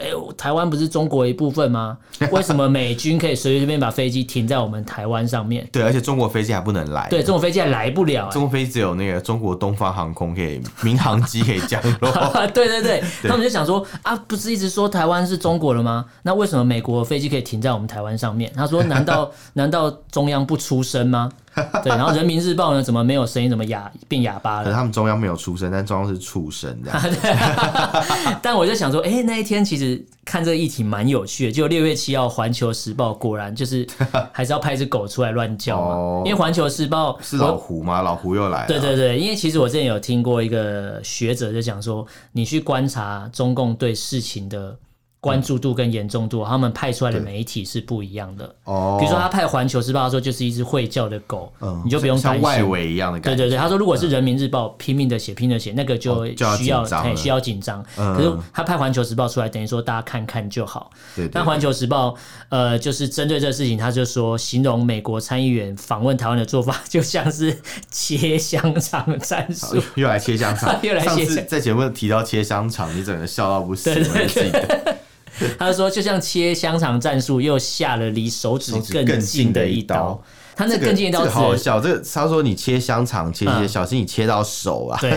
[0.05, 1.97] 哎呦，台湾不是中国一部分吗？
[2.31, 5.67] 为什么美军可以随随便便把飞机停在我们台湾上面？
[5.73, 7.09] 对，而且中国飞机还不能来。
[7.09, 8.29] 对，中国飞机还来不了。
[8.31, 12.13] 中国飞机只有那个中国东方航空可以民航机可以降落。
[12.53, 16.05] 对对对，他们就想说啊，不是一直说台湾是中国的吗？
[16.23, 18.53] 那为什么美国飞机可以停在我们台湾上面？
[18.55, 21.31] 他说，难道 难道中央不出声吗？
[21.83, 22.83] 对，然后人民日报呢？
[22.83, 23.49] 怎么没有声音？
[23.49, 24.73] 怎么哑变哑巴了？
[24.73, 27.01] 他们中央没有出声，但中央是畜生这样。
[28.43, 31.53] 但我就想说，哎、欸，那一天其实看这个议题蛮有趣的。
[31.53, 33.87] 就六月七号，《环球时报》果然就是
[34.33, 35.95] 还是要派一只狗出来乱叫嘛。
[35.95, 38.03] 哦、因为《环球时报》是老胡吗？
[38.03, 38.67] 老胡又来了。
[38.67, 44.77] 对对对，因为其实我之前有听过一个学者就讲说，你去观察中共对事情的
[45.25, 48.45] 关注度跟严重度，嗯、他们派出来的媒体是不一样的。
[48.65, 52.43] 哦，比如说他派《环球时报》说就是一只会叫的狗，嗯、你就不用担心。
[52.43, 53.37] 像外围一样的感觉。
[53.37, 56.27] 对对对，他说如果是《人民日报》拼命的写、拼命的写，那个就
[56.59, 57.83] 需要很需要紧张。
[57.97, 60.91] 可是他派《环球时报》出来，等于说大家看看就好。
[61.17, 61.27] 对。
[61.29, 62.11] 但《环球时报》
[62.51, 67.57] 呃，就是针对这个事情，他就说形容美国参议员访问台湾的做法，就像是
[67.91, 69.83] 切香肠战术。
[69.95, 71.07] 又来切香肠， 又来切。
[71.07, 73.95] 上次在节目提到切香肠，你整个笑到不行。
[73.95, 74.97] 对对对。
[75.59, 80.23] 他说：“就像切香肠战术，又下了离手指更近的一刀。
[80.57, 81.81] 他那更近一刀，好好笑。
[81.81, 84.99] 这个他说你切香肠，切切，小心你切到手啊！
[85.01, 85.11] 对，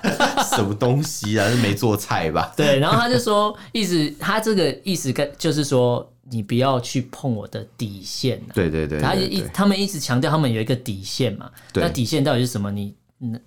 [0.54, 1.48] 什么东西啊？
[1.48, 2.52] 是没做菜吧？
[2.56, 2.78] 对。
[2.78, 8.38] 然后他就说，意思他这个意思跟就是说，你不要去碰我的底线。
[8.52, 9.00] 对对对。
[9.00, 11.50] 他一他们一直强调他们有一个底线嘛。
[11.72, 12.70] 那底线到底是什么？
[12.70, 12.94] 你？”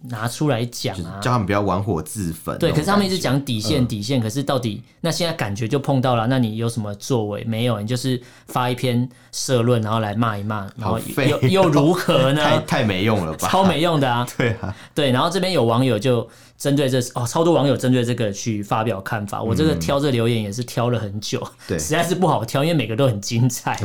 [0.04, 2.58] 拿出来讲啊，叫他们不要玩火自焚。
[2.58, 4.20] 对，可是他们一直讲底线，底线。
[4.20, 7.44] 可是到底那现在感觉就碰到了，那你有什么作为？
[7.44, 12.42] 没有，你就是发一篇社论，然后来骂一骂，然后又又如何呢？
[12.44, 13.48] 太太没用了吧？
[13.52, 14.28] 超没用的啊！
[14.38, 15.12] 对啊，对。
[15.12, 16.28] 然后这边有网友就
[16.58, 19.44] 针对这哦，超多网友针对这个去发表看法。
[19.44, 23.78] 我这个挑这留言也是挑了很久，对，实在是不好挑，因为每个都很精彩。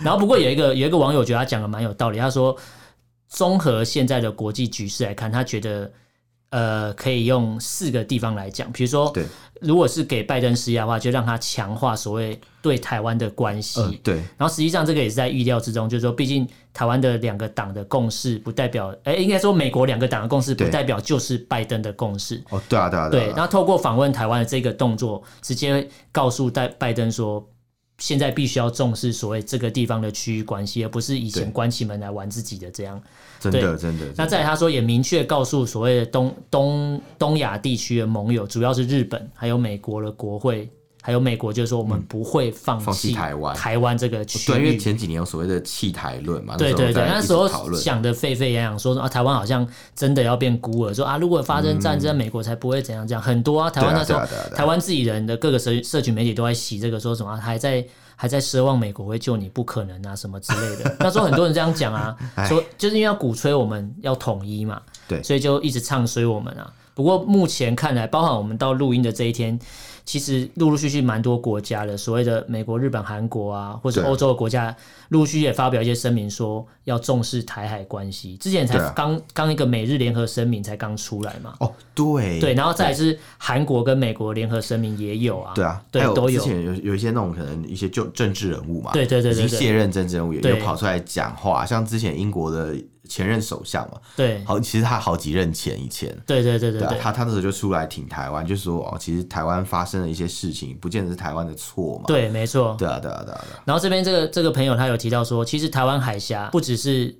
[0.00, 2.56] 然后不过有一个有一个网友觉得他讲的蛮有道理，他说。
[3.32, 5.90] 综合现在的国际局势来看，他觉得，
[6.50, 9.24] 呃，可以用四个地方来讲，比如说，对，
[9.62, 14.16] 如果是给拜登施压的话，就让他强化所谓对台湾的关系，呃，对。
[14.36, 22.38] 然后实际上这个也是在预料之中，就是说，毕竟台湾的两个党的共识不代表，哎，应该说美国两个党的共识不代表就是拜登的共识。
[22.50, 23.28] 哦，对啊，对啊，对。
[23.28, 27.42] 然后透过访问台湾的这个动作，直接告诉拜拜登说。
[28.02, 33.00] 现在必须要重视所谓这个地方的区域关系，而不是以前关起门来玩自己的这样。
[33.38, 34.12] 真的，真的。
[34.16, 40.68] 那再他说也明确告诉所谓的东东东亚地区的盟友，主要是日本，还有美国的国会。
[41.04, 44.54] 还有美国就是说，我们不会放弃台湾，台湾这个区域。
[44.54, 46.56] 对，因为前几年有所谓的弃台论嘛。
[46.56, 53.20] 对对对，那时候想的沸沸扬扬，说啊，台湾好像真的要变孤儿，说啊，如果发生战争，美国才不会怎样这样。
[53.20, 54.20] 很多啊，台湾那时候，
[54.54, 57.84] 台湾自己人的各个社社群媒体都在洗这个，说什么还在
[58.14, 60.96] 还在奢望美国会救你，不可能啊，什么之类的。
[61.00, 66.72] 那时候很多人这样讲啊，说就是因为要鼓吹我们要统一嘛，对，所以就一直唱衰我们啊。
[66.94, 69.58] 不过目前看来，包含我们到录音的这一天。
[70.04, 74.74] 其实陆陆续续蛮多国家的，所谓的美国、日本、韩国啊，或者欧洲的国家，
[75.08, 78.36] 陆陆续续也发表一些声明，说要重视台海关系。
[78.36, 81.54] 之前才刚刚、啊、一个美日联合声明才刚出来嘛。
[81.60, 85.52] 哦，对对，然后再来是韩国跟美国联合声明也有啊。
[85.54, 86.40] 对啊，对都有。
[86.40, 92.74] 之前有有一些那种可能一些就政治人物嘛，对对对，对，对，已经卸任政治人物也有跑出来讲话，像之前英国的。
[93.12, 103.62] 前任首相嘛，对，好，其实他好几任前以前，对对对对，他他那时候就出来挺台湾，就说哦，其实台湾发生了一些事情，不见得是台湾的错嘛，对，没错，对啊，对啊，对啊，对啊。
[103.66, 107.14] 然后这边这个这个朋友他有提到说，其实台湾海峡不只是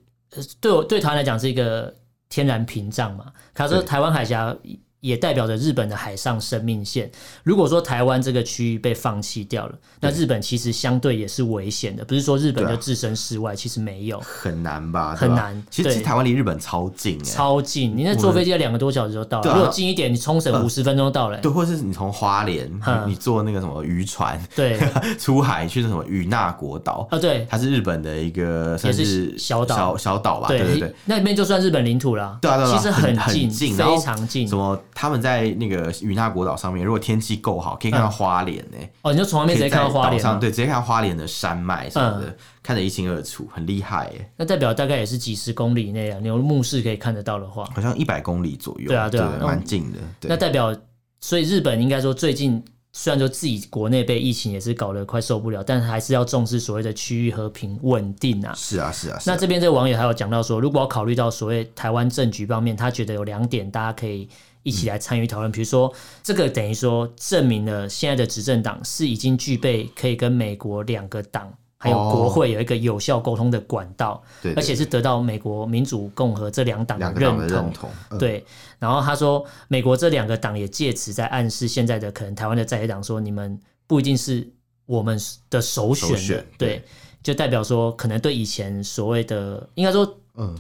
[0.61, 1.95] 对我对台湾来讲是一个
[2.31, 4.57] 天然屏障嘛，他说台湾海峡。
[5.03, 7.11] 也代表着日本的海上生命线。
[7.43, 12.05] 如果说台湾这个区域被放弃掉了，那日本其实相对也是危险的。
[12.05, 15.17] 不是说日本就置身事外，其实没有，很难吧？
[15.17, 15.61] 很难。
[15.69, 17.97] 其实台湾离日本超近，超近。
[17.97, 19.53] 你那坐飞机要两个多小时就到了。
[19.53, 21.39] 如果近一点，你冲绳五十分钟到了。
[21.41, 22.71] 对，或者是你从花莲，
[23.05, 24.79] 你坐那个什么渔船，对，
[25.19, 27.19] 出海去那什么与那国岛啊？
[27.19, 30.47] 对，它是日本的一个算是小岛，小岛吧？
[30.47, 32.39] 对对对，那里面就算日本领土了。
[32.41, 33.19] 对啊，对啊，其实很
[33.51, 34.47] 近，非常近。
[34.47, 34.79] 什么？
[34.95, 38.79] 他们在那个与那国岛上面，如果天气够好，可以看到花莲呢。
[39.03, 44.31] 哦，你就从外面直接看到花莲上，对，直接看到花莲的山脉什么的，看得一清二楚，很厉害耶。
[44.37, 48.89] 那代表大概也是几十公里内啊，你用目视可以看得到的话，好像一百公里左右。
[48.89, 49.99] 对啊，对啊，蛮近的。
[50.23, 50.77] 那代表，
[51.21, 58.53] 所以日本应该说最近虽然说自己国内被疫情也是搞得快受不了，但还是要重视所谓的区域和平稳定啊。
[58.55, 59.19] 是啊，是啊。
[59.25, 64.29] 那这边这个网友还有讲到说，如果要考虑到所谓台湾政局方面，他觉得有两点大家可以。
[64.63, 74.23] 一起来参与讨论，比如说这个等于说证明了现在的执政党是已经具备可以跟美国两个党还有国会有一个有效沟通的管道，
[74.55, 77.91] 而且是得到美国民主共和这两党的认同。
[78.19, 78.45] 对，
[78.79, 84.49] 然后他说，美国这两个党也借此在暗示现在的可能台湾的在野党说，你们不一定是
[84.87, 85.19] 我们
[85.51, 86.85] 的首选的，对，
[87.21, 90.07] 就代表说可能对以前所谓的应该说，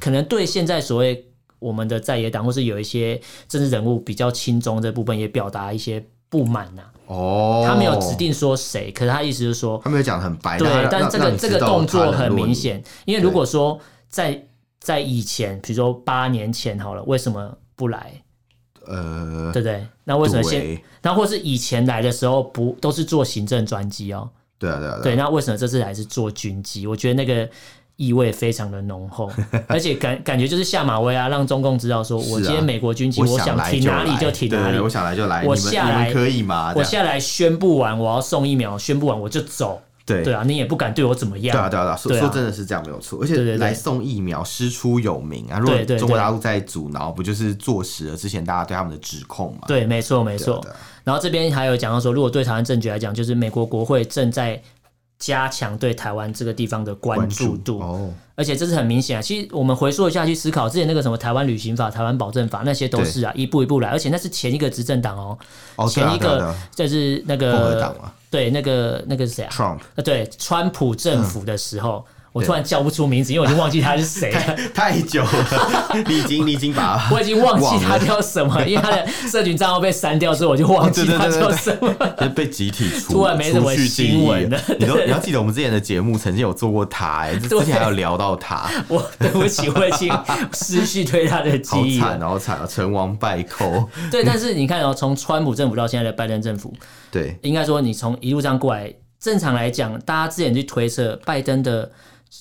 [0.00, 1.24] 可能对现在所谓。
[1.62, 6.82] 我们的在野党或是有一些政治人物比较亲中这部分也表达一些不满呐。
[7.06, 10.58] 哦，他没有指定说谁，可是他意思就是说，他没有讲很白。
[10.58, 14.42] 对，但这个这个动作很明显，因为如果说在
[14.80, 18.12] 在以前，比如说八年前好了，为什么不来？
[18.86, 19.86] 呃，对不对？
[20.04, 20.80] 那为什么现？
[21.02, 24.28] 那或是以前来的时候不都是坐行政专机哦？
[24.58, 25.16] 对啊，对啊，对。
[25.16, 26.86] 那为什么这次还是坐军机？
[26.86, 27.48] 我觉得那个
[28.02, 29.30] 意味非常的浓厚，
[29.68, 36.72] 而且感感觉就是下马威啊，让中共知道说，我今天美国军机，我想停哪里就停哪里，我想来就来，我下来可以吗？
[36.74, 39.80] 我下来宣布完我要送疫苗，宣布完我就走。
[40.04, 41.56] 对对啊，你也不敢对我怎么样。
[41.56, 45.60] 对啊，对啊，说说真的是这样没有错，而且来送疫苗师出有名啊。
[45.60, 49.60] 如果中国大陆在阻挠，不就是坐实了之前大家对他们的指控吗？
[49.68, 50.60] 对，没错，没错。
[51.04, 54.60] 然后这边还有讲到说，如果对台湾政局来讲，就是美国国会正在
[55.22, 57.78] 加强对台湾这个地方的关注度。
[57.78, 59.22] 哦，而且这是很明显啊。
[59.22, 63.88] 其实我们回溯一下去思考，之前那个什么台湾旅行法、台湾保证法，那些都是啊，一步一步来。
[63.88, 65.16] 而且那是前一个执政党
[65.76, 68.12] 哦，前一个就是那个共和党嘛。
[68.28, 69.78] 对，那个那个是谁啊？Trump。
[69.94, 74.56] 呃，对，川普政府的时候，我突然叫不出名字，因为我已经忘记他是谁了。
[74.74, 81.92] 太久了，你已经你已经把， 我已经忘记他叫什么，因为他的社群账号被删掉之后，我就忘记他叫什么。
[82.34, 84.58] 被集体出，突然没什么新闻了。
[84.78, 88.70] 你都你要记得，我们之前的节目曾经有做过他，哎， 之前还有聊到他。
[88.88, 90.10] 我对不起，我已经
[90.54, 92.00] 失去对他的记忆。
[92.00, 93.86] 好惨，好惨啊，成王败寇。
[94.10, 96.72] 对，但是你看哦，从川普政府到现在的拜登政府。
[97.10, 98.90] 对，应该说你从一路上过来，
[99.20, 101.90] 正常来讲，大家之前去推测拜登的，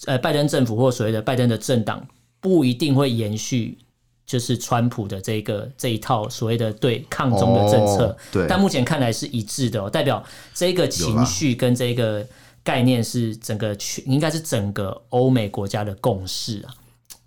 [0.05, 2.07] 呃，拜登政府或所谓的拜登的政党
[2.39, 3.77] 不一定会延续，
[4.25, 8.07] 就是川普的这个这一套所谓的对抗中的政策。
[8.07, 10.23] 哦、对，但目前看来是一致的、哦，代表
[10.53, 12.25] 这个情绪跟这个
[12.63, 16.73] 概念是整个全，应该是整个欧美国家的共识啊。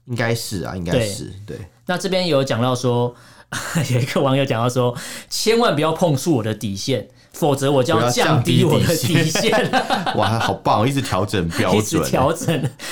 [0.07, 1.57] 应该是啊，应该是对。
[1.57, 3.15] 对，那这边有讲到说，
[3.93, 4.97] 有一个网友讲到说，
[5.29, 7.09] 千万不要碰触我的底线。
[7.35, 9.53] 否则我就要降低我的底线。
[10.17, 10.89] 哇，好棒！
[10.89, 12.49] 一直调整标准， 一直调整。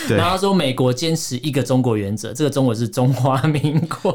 [0.09, 4.13] 然后他说美国坚持一个中国原则，这个中国是中华民国。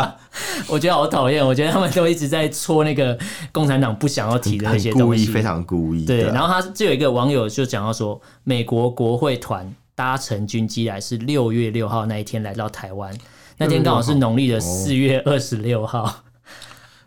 [0.68, 3.16] 我觉得好讨厌，我觉得他们都一直在戳那个
[3.50, 6.04] 共产党不想要提的那些东西，故意，非常故意。
[6.04, 13.12] 对，然后他就有一个网友就讲到说，美国国会团搭乘军机来是六月六号那一天来到台湾，
[13.56, 16.22] 那天刚好是农历的四月二十六号。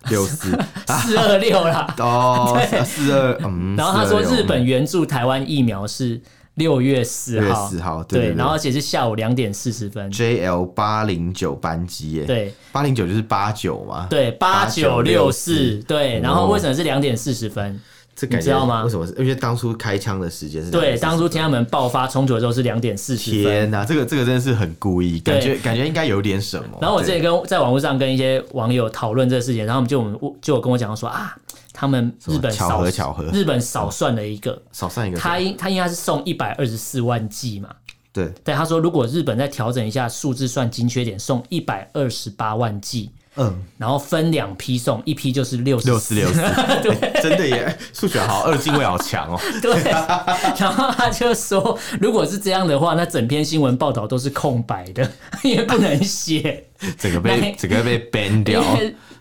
[0.10, 0.50] 六四。
[1.02, 6.22] 四二六啦，哦，四二嗯， 然后他说日本援助台湾疫苗是
[6.56, 17.80] 六月四号，四号对，然后而且是下午两点四十分，JL 八零九班机耶，对，八零九就是八九嘛，对，八九六四，对，然后为什么是两点四十分？
[18.15, 18.84] 这你知道吗？
[18.84, 19.13] 为什么是？
[19.17, 23.43] 因为当初开枪的时间是对，当初天安门爆发冲突的时候是两点四十分。
[23.43, 26.78] 天哪，这个这个真的是很故意，感觉感觉应该有点什么。
[26.80, 31.36] 然后我之前跟在网络上跟一些网友讨论这个事情，然后他们就就有跟我讲说啊，
[31.73, 37.69] 他们日本巧合巧合，日本少算了一个，少算一个，他应他应该是送一百二十四万剂嘛。
[38.13, 43.10] 对对，他说如果日本再调整一下数字算精确点，送一百二十八万剂。
[43.36, 46.41] 嗯，然后分两批送，一批就是六十六四六四，
[46.84, 49.39] 对，真的耶，数学好，二进位好强哦。
[49.62, 49.74] 对，
[50.60, 55.12] 然后他就说，如果是这样的话，那整篇新闻报道都是空白的，
[55.43, 56.65] 因为不能写，
[56.98, 58.63] 整个被整个被 ban 掉。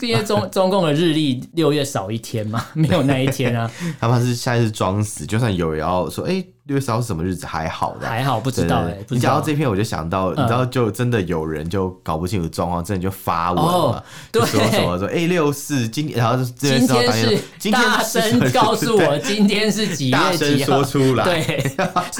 [0.01, 3.71] 因为中中共的日历六月少一天嘛，没有那一天啊。
[4.01, 7.47] 他怕是下一次装死，就算有也要说，哎，六月十号是什么日子？
[7.47, 8.99] 还好的，还好，不知道哎。
[9.09, 21.73] 你讲到这篇，我就想到，你知道，就真的有人就搞不清楚状况，真的就发文嘛，就说什么说，哎，六四今天，然后今天是今天大声告诉我 今天是几月几号，说出来，对，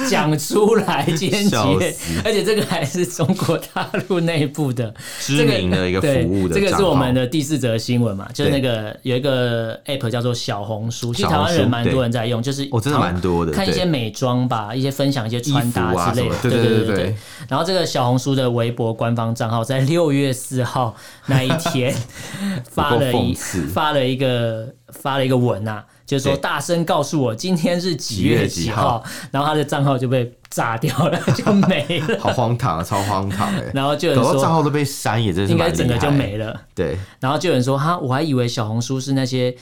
[0.09, 7.73] 讲出来，今天几月， 而且这个还是中国大陆内部的知名的一个服务的，这个是我们的第四则。
[7.83, 17.15] 新闻嘛，就是那个有一个 app 叫做小红书，其实台湾人蛮多人在用，就是我真的蛮多的，看一些美妆吧，一些分享一些穿搭之类的，对对对对。
[17.47, 20.95] 然后这个小红书的微博官方账号在六月四号
[21.27, 21.93] 那一天
[22.69, 23.33] 发了一
[23.73, 30.31] 发了一个发了一个文啊，就是说大声告诉我今天是几月几号，然后他的账号就被。
[30.53, 33.71] 炸掉了 就没了，好荒唐啊，超荒唐哎！
[33.73, 36.61] 然后就有人说账号都被删，也真是应该整个就没了。
[36.75, 39.55] 对，然后就有人说哈，我还以为小红书是那些。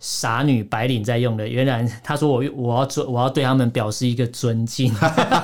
[0.00, 4.94] 傻女白领在用的，原来他说我我要尊我要对他们表示一个尊敬，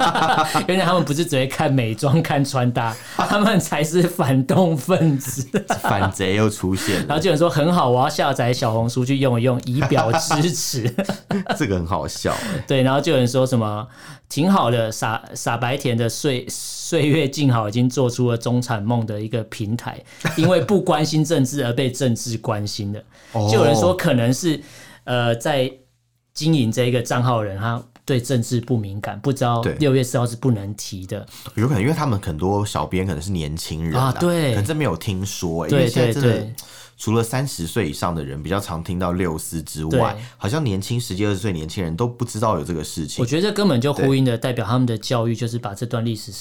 [0.69, 5.45] 原来他们不是只会看美妆看穿搭， 他们才是反动分子，
[5.81, 10.89] 反贼又出现，然后就有人说很好，我要下载小红书去用一用，以表支持，
[11.59, 12.33] 这个很好笑，
[12.69, 13.85] 对，然后就有人说什么
[14.29, 20.01] 挺好的，傻傻白甜的岁岁月静好已经做出了中产梦的一个平台，
[20.37, 23.03] 因为不关心政治而被政治关心的，
[23.51, 24.44] 就有人说可能是。
[24.51, 24.61] 是
[25.05, 25.73] 呃，在
[26.33, 31.27] 经营这一个账号的人，他对政治不敏感，不知道六月四号是不能提的。
[31.55, 35.71] 有可能因为他们很多小编可能是年轻人啊，对，可能真没有听说、欸。
[35.71, 36.55] 对对对。
[36.97, 43.21] 除了三十岁以上的人比较常听到六四之外，好像年轻十几二十岁年轻人都不知道有这个事情。
[43.21, 46.33] 我觉得这根本就呼应的代表他们的教育就是把这段历史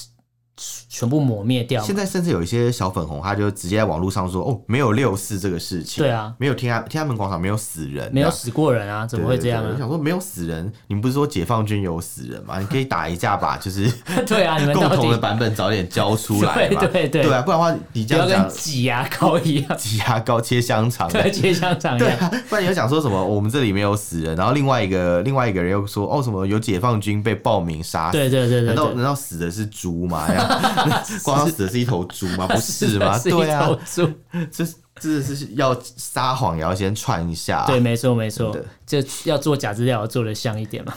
[0.88, 1.82] 全部抹灭掉。
[1.82, 9.70] 现在甚至有一些小粉红，他就直接在网络上说：“哦，没有六四这个事情。”对啊，没有天安天安门广场没有死人，没有死过人啊，怎么会这样啊？
[9.74, 12.60] 我想说没有死人，你们不是说解放军有死人吗？
[12.60, 13.92] 你可以打一架吧， 就是
[14.28, 16.82] 对啊，你们共同的版本早点交出来嘛。
[16.86, 21.98] 对对对，对啊，不然的话你这样讲，跟挤牙膏一样，挤牙膏切香肠， 对，切香肠。
[21.98, 23.24] 对啊，不然你又讲说什么？
[23.26, 28.18] 我们这里没有死人，然后另外一个另外一个人又说哦什么有解放军被暴民杀死？
[28.18, 30.28] 对对对对，难道难道死的是猪吗？
[31.24, 31.68] 光死。
[31.70, 32.46] 是一头猪吗？
[32.52, 33.18] 不是吗？
[33.18, 34.10] 是对啊，猪，
[34.52, 34.66] 这
[35.00, 37.66] 这是要撒谎也要先串一下。
[37.66, 40.94] 对，没错没错，就要做假资料，要做的像一点嘛。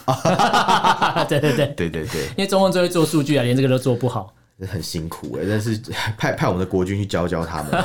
[1.29, 4.33] 对对对对对对，因为中共最会做数据啊，连这个都做不好，
[4.69, 5.47] 很辛苦哎。
[5.49, 5.81] 但是
[6.19, 7.83] 派派我们的国军去教教他们。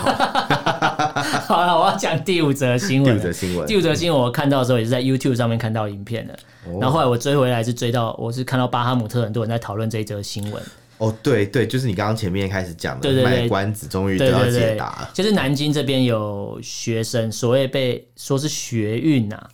[1.47, 3.13] 好了，我要讲第五则新闻。
[3.13, 6.37] 第五则新闻，第五则新闻，我看到的时候也是在 YouTube 上面看到影片的。
[6.79, 10.61] 然后后来我追回来是追到，我是看到巴哈姆特很多人在讨论这一则新闻。
[11.01, 19.49] 哦，对对，就是你刚刚前面开始讲的，对对对，卖关子终于得到解答就是南京这边有学生，所谓被说是学运呐、啊，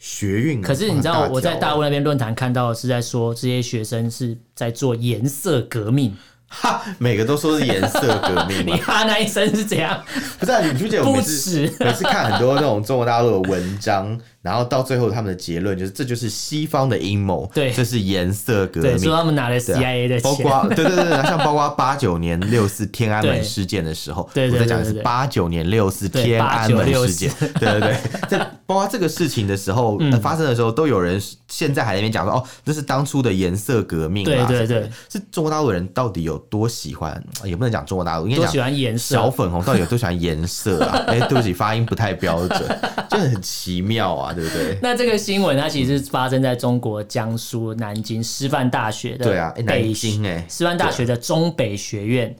[0.00, 0.60] 学运。
[0.60, 6.16] 可是你知道我在大陆那边论坛看到是在说这些学生是在做颜色革命。
[6.50, 8.64] 哈，每个都说是颜色革命。
[8.66, 10.02] 你哈那一声是怎样？
[10.40, 14.18] 不是啊，你不觉得我每次每次看很多那种中国大陆的文章？
[14.48, 27.30] 然后到最后，他们的结论就是，这就是西方的阴谋，对，这是颜色革命，说他们拿了 CIA 的钱，包括对对对，像包括八九年六四天安门事件的时候， 对，我在讲的是八九年六四天安门事件，
[27.60, 27.96] 对对 对，
[28.28, 37.22] 在包括这个事情的时候 发生的时候，都有人现在还在那边讲说，哦，这是当初的颜色革命，对对对，是中国大陆人到底有多喜欢？
[37.44, 41.04] 也不能讲中国大陆，应该讲喜欢颜色，小粉红到底有多喜欢颜色啊？
[41.06, 42.62] 哎，对不起，发音不太标准，
[43.10, 44.78] 就很奇妙啊，对不对？
[44.82, 45.18] 那这个。
[45.18, 52.34] 新闻它其实是发生在中国江苏南京师范大学的对啊，北京哎，师范大学的中北学院，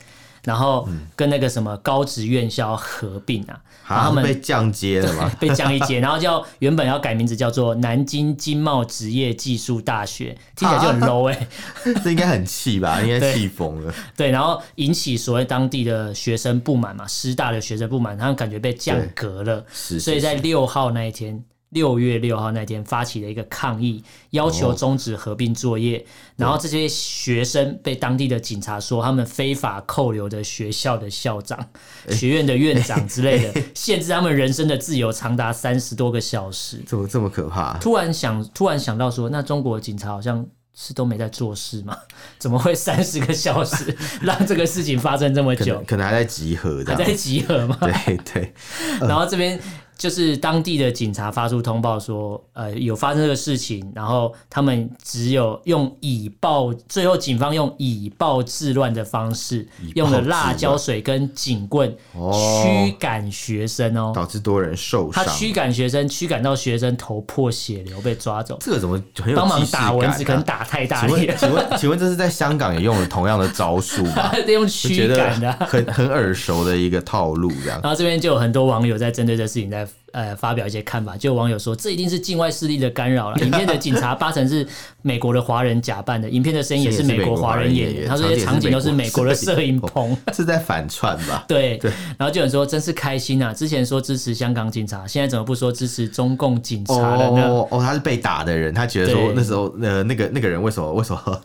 [0.45, 5.31] 然后跟那个什么高职院校合并啊，然后他们被降阶了吗？
[5.39, 11.49] 被降一阶，然后叫原本要改名字叫做南京经贸职业技术大学，听起来就很 low 哎，
[12.03, 13.03] 这应该很气吧？
[13.03, 13.93] 应该气疯了。
[14.17, 21.45] 对，然后引起所谓当地的学生不满嘛，师大的学生不满，他们感觉被降格了，所以在六号那一天。
[21.71, 25.99] 六月六号那天发起了一个抗议，要求终止合并作业。
[25.99, 26.05] 哦、
[26.37, 31.59] 然后这些学生被当地的警察说他们非法扣留的学校的校长、
[32.07, 36.79] 欸、学院的院长之类的，欸、 限制他们人生的自由长达三十多个小时。
[36.87, 37.77] 怎么这么可怕？
[37.79, 41.95] 突然想，突然想到说，那中国警察好像是都没在做事吗？
[42.39, 45.75] 怎么会三十个小时 让这个事情发生这么久？
[45.75, 47.77] 可能，可能还在集合的，还在集合吗？
[47.83, 48.55] 对对。
[49.01, 49.61] 然后这边。
[49.99, 61.93] 就是当地的警察发出通报说，呃，有发生这个事情，然后他们只有用以暴，最后警方用以暴制乱的方式，用了辣椒水跟警棍
[62.33, 65.25] 驱赶学生哦，导致多人受伤。
[65.25, 68.57] 他驱赶学生，驱赶到学生头破血流被抓走。
[68.61, 70.23] 这个怎么很有帮忙打蚊子？
[70.23, 71.35] 可能打太大力了。
[71.37, 74.31] 请问，请问这是在香港也用了同样的招数吗？
[74.47, 77.81] 用驱赶的，很很耳熟的一个套路，这样。
[77.83, 79.88] 然后这边就有很多网友在针对这事情在。
[79.89, 83.37] with 呃，发表一些看法，就有网友说，这一定是境外势力的干扰了。
[83.45, 84.67] 影片的警察八成是
[85.03, 91.45] 美国的华人假扮的，影片的声音也是美国华人演员， 他说这些场景都是美国的摄影棚， 是在反串吧？
[91.47, 91.91] 对对。
[92.17, 93.53] 然后就有人说，真是开心啊！
[93.53, 97.47] 之前说支持香港警察，现在怎么不说支持中共警察了呢？
[97.47, 101.41] 哦哦，他是被打的人，他觉得说那时候呃那个那个人为什么为什么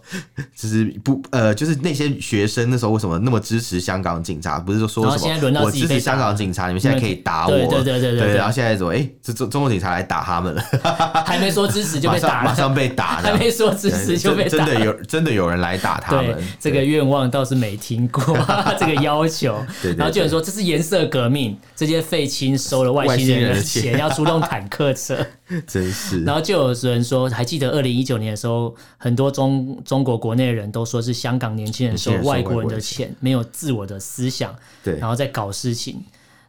[0.55, 4.57] 就是不呃就是那些学生那时候为什么那么支持香港警察？
[4.57, 7.51] 不是说说什么我支持香港警察，你们现在可以打我？
[7.51, 8.52] 对对对对对。
[8.53, 8.93] 现在怎么？
[8.93, 10.63] 哎，这中中国警察来打他们了，
[11.25, 16.37] 还没说支持就被打了，马上被打，还没说支持就被打，真的有真的有人来打他们。
[16.59, 18.23] 这个愿望倒是没听过，
[18.79, 19.55] 这个要求。
[19.97, 25.25] 然后就有人说这是颜色革命，这些废青收了外星人的 钱，要出动坦克车，
[25.65, 26.23] 真是。
[26.23, 36.03] 然后就有人说，还记得二零一九年的时候，很多中中国国内的人都说是香港年轻人收外国人的钱，没有自我的思想，对，然后在搞事情。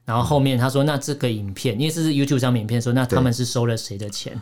[0.05, 4.39] 然后后面他说：“那这个影片，因为这是 YouTube 上面影片，说那他们是收了谁的钱？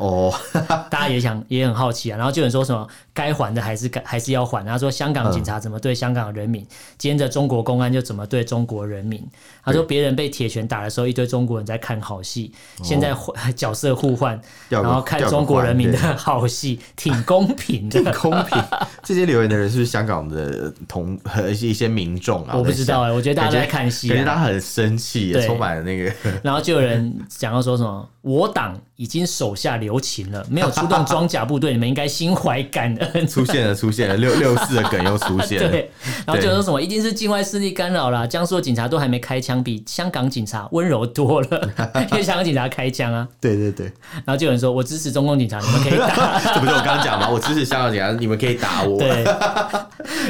[0.00, 0.32] 哦，
[0.90, 2.16] 大家也想也很好奇啊。
[2.16, 4.62] 然后就有人说什么该还的还是该还是要还。
[4.66, 6.64] 他说香港警察怎么对香港人民，
[6.98, 9.26] 今天的中国公安就怎么对中国人民。
[9.64, 12.52] 他说别人被铁拳打的时候，一堆中国人在看好戏，
[12.82, 13.16] 现在
[13.56, 14.38] 角色互换，
[14.68, 18.62] 然后看中国人民的好戏，挺公平的， 挺公平。
[19.02, 22.54] 这些留言的人是不是香港的同和一些民众啊？
[22.54, 26.12] 我不知道哎，我觉得大家在看戏，感觉他很生气，充满了那个。
[26.44, 33.05] 然后就有人讲到说什么，我党已经手下留情了，没有出动装甲部队，你们应该心怀感恩。
[33.26, 35.68] 出现了，出现了，六六四的梗又出现了。
[35.70, 35.90] 对，
[36.26, 38.26] 然后就说什么，一定是境外势力干扰啦。
[38.26, 41.70] 江苏的警察都还没开枪，比香港警察温柔多了，
[42.10, 43.26] 因为香港警察开枪啊。
[43.40, 43.86] 对对对。
[44.24, 46.40] 然后就有人说，我支持中共警察，你们可以打。
[46.54, 47.28] 这不是我刚刚讲吗？
[47.28, 48.98] 我支持香港警察，你们可以打我。
[48.98, 49.24] 对。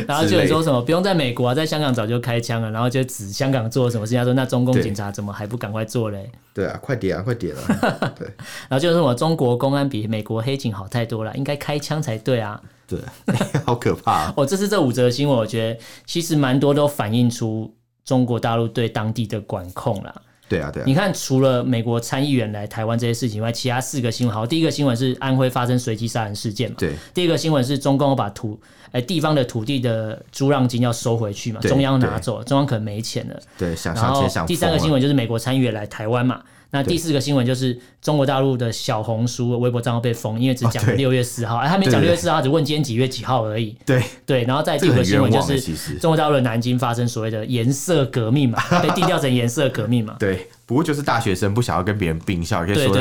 [0.07, 2.71] 然后就有人说什么，不用在美国啊，在香港早就开枪了。
[2.71, 6.31] 然后就指香港做了什么事情，他说那中共警察怎么还不赶快做嘞？
[6.55, 8.13] 对啊，快点啊，快点啊。
[8.19, 8.27] 对。
[8.69, 12.61] 然后就是我中国公安比美国黑警好太多了，应该开枪才对啊。
[12.87, 12.99] 对，
[13.65, 14.35] 好可怕啊。
[14.37, 17.75] 哦，这次这五则新闻，我觉得其实蛮多都反映出
[18.05, 20.15] 中国大陆对当地的管控啦。
[20.49, 20.87] 对啊，对啊。
[20.87, 26.77] 你看，除了美国参议员来台湾这些事情以外，其他四个新闻，好，第一个新闻是安徽发生随机杀人事件嘛？
[26.79, 26.95] 对。
[27.13, 28.57] 第二个新闻是中共把土，
[28.93, 31.61] 哎，地方的土地的租让金要收回去嘛？
[31.63, 33.37] 中央拿走，中央可能没钱了。
[33.59, 36.41] 对，想想然后第三个新闻就是美国参议员来台湾嘛？
[36.77, 43.75] 那第四个新闻就是中国大陆的小红书微博账号被封，因为只讲了六月四号，哎，他没讲六月四号，只问今天几月几号而已。
[43.87, 45.59] 对对，然后再第五个新闻就是
[45.99, 50.17] 中国大陆的南京发生所谓的颜色革命嘛， 被定调成颜色革命嘛。
[50.19, 52.95] 对，不过就是大学生不想要跟别人并校，可以说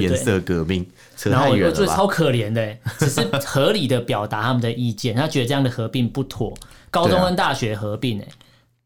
[0.00, 0.84] 颜色革命。
[1.24, 6.52] 然后我觉得超可怜的，只是合理的表达他们的意见，他觉得这样的合并不妥，
[6.90, 8.26] 高中跟大学合并哎。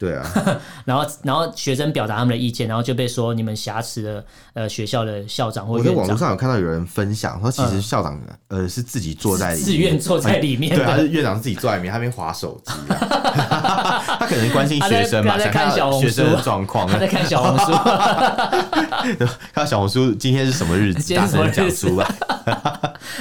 [0.05, 5.85] 对啊， 然后然后学生表达他们的意见，然后就被说你们挟持了呃学校的校长或者。
[5.85, 16.09] 我在网络上有看到有人分享说，其实校长呃是自己坐在自愿坐在里面，对，他是院长自己坐在里面，他没划手机， 他可能关心学生嘛，在看小红书。
[16.09, 17.73] 学生的状况，他在看小红书，
[19.55, 22.07] 看小红书今天是什么日子，大声讲出来。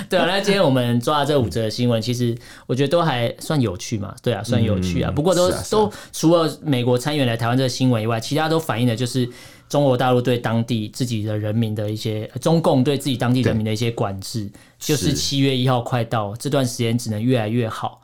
[0.09, 2.35] 对啊，那今天我们抓这五则新闻，其实
[2.67, 5.09] 我觉得都还算有趣嘛，对啊，算有趣啊。
[5.09, 6.51] 不过都都除了。
[6.73, 9.29] 美国参议员来台湾这个新闻以外，其他都反映的就是
[9.69, 14.49] 中国大陆对当地自己的人民的一些，中共对自己当地人民的一些管制。
[14.79, 18.01] 就是七月一号快到，这段时间只能越来越好，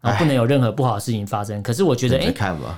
[0.00, 1.62] 然后不能有任何不好的事情发生。
[1.62, 2.32] 可是我觉得，哎，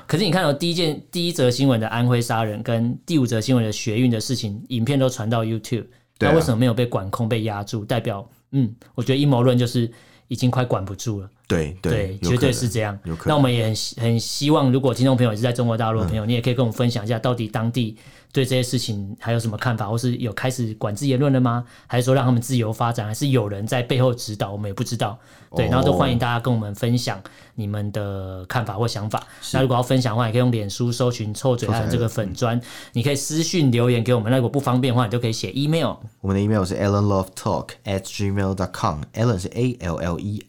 [0.06, 5.86] 可是你看到第一件第一则新闻的安徽杀人，跟第五则新闻的学运的事情，影片都传到 YouTube，
[6.18, 7.82] 那为什么没有被管控、被压住？
[7.82, 9.90] 代表，嗯，我觉得阴谋论就是
[10.28, 11.30] 已经快管不住了。
[11.50, 12.98] 对对，绝对是这样。
[13.24, 17.96] 那我们也很很希望，如果听众朋友也是在中国大陆的朋友，你也可以跟我们分享一下，到底当地
[18.32, 21.64] 对这些事情还有什么看法，或是有开始管制言论了吗？
[21.86, 24.52] 还是说让他们自由发展，还是有人在背后指导？
[24.52, 25.18] 我们也不知道。
[25.56, 27.20] 对，然后都欢迎大家跟我们分享
[27.56, 29.20] 你们的看法或想法。
[29.52, 32.60] 那如果要分享的话，也可以用脸书搜寻“臭嘴艾伦”这个粉专，
[32.92, 34.30] 你可以私讯留言给我们。
[34.30, 35.96] 那如果不方便的话，你就可以写 email。
[36.20, 39.00] 我们的 email 是 allenlovetalk at gmail dot com。
[39.14, 40.40] Allen 是 A L L E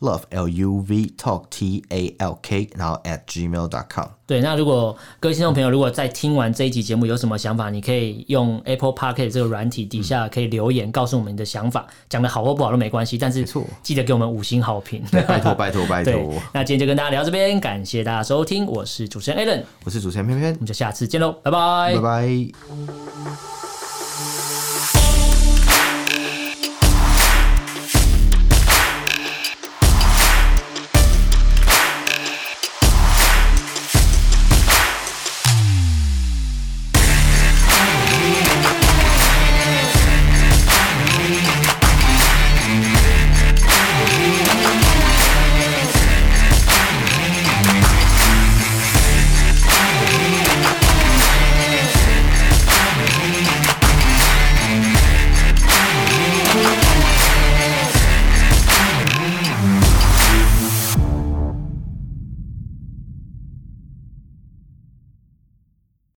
[0.00, 4.06] N，Love L U V Talk T A L K，然后 at gmail dot com。
[4.26, 13.44] 对，那如果各位听众朋友，如果在听完这一集节目有什么想法，你可以用 Apple p o c k e t 这个软体底下可以留言告诉我们你的想法，讲的好或不好都没关系，但是
[13.82, 16.34] 记得给我们五星好评，拜托拜托拜 托。
[16.52, 23.69] 那今天就跟大家聊到这边，感谢大家收听，我是主持人 Allen，我是主持人偏偏，我们就下次见喽，拜拜，拜拜。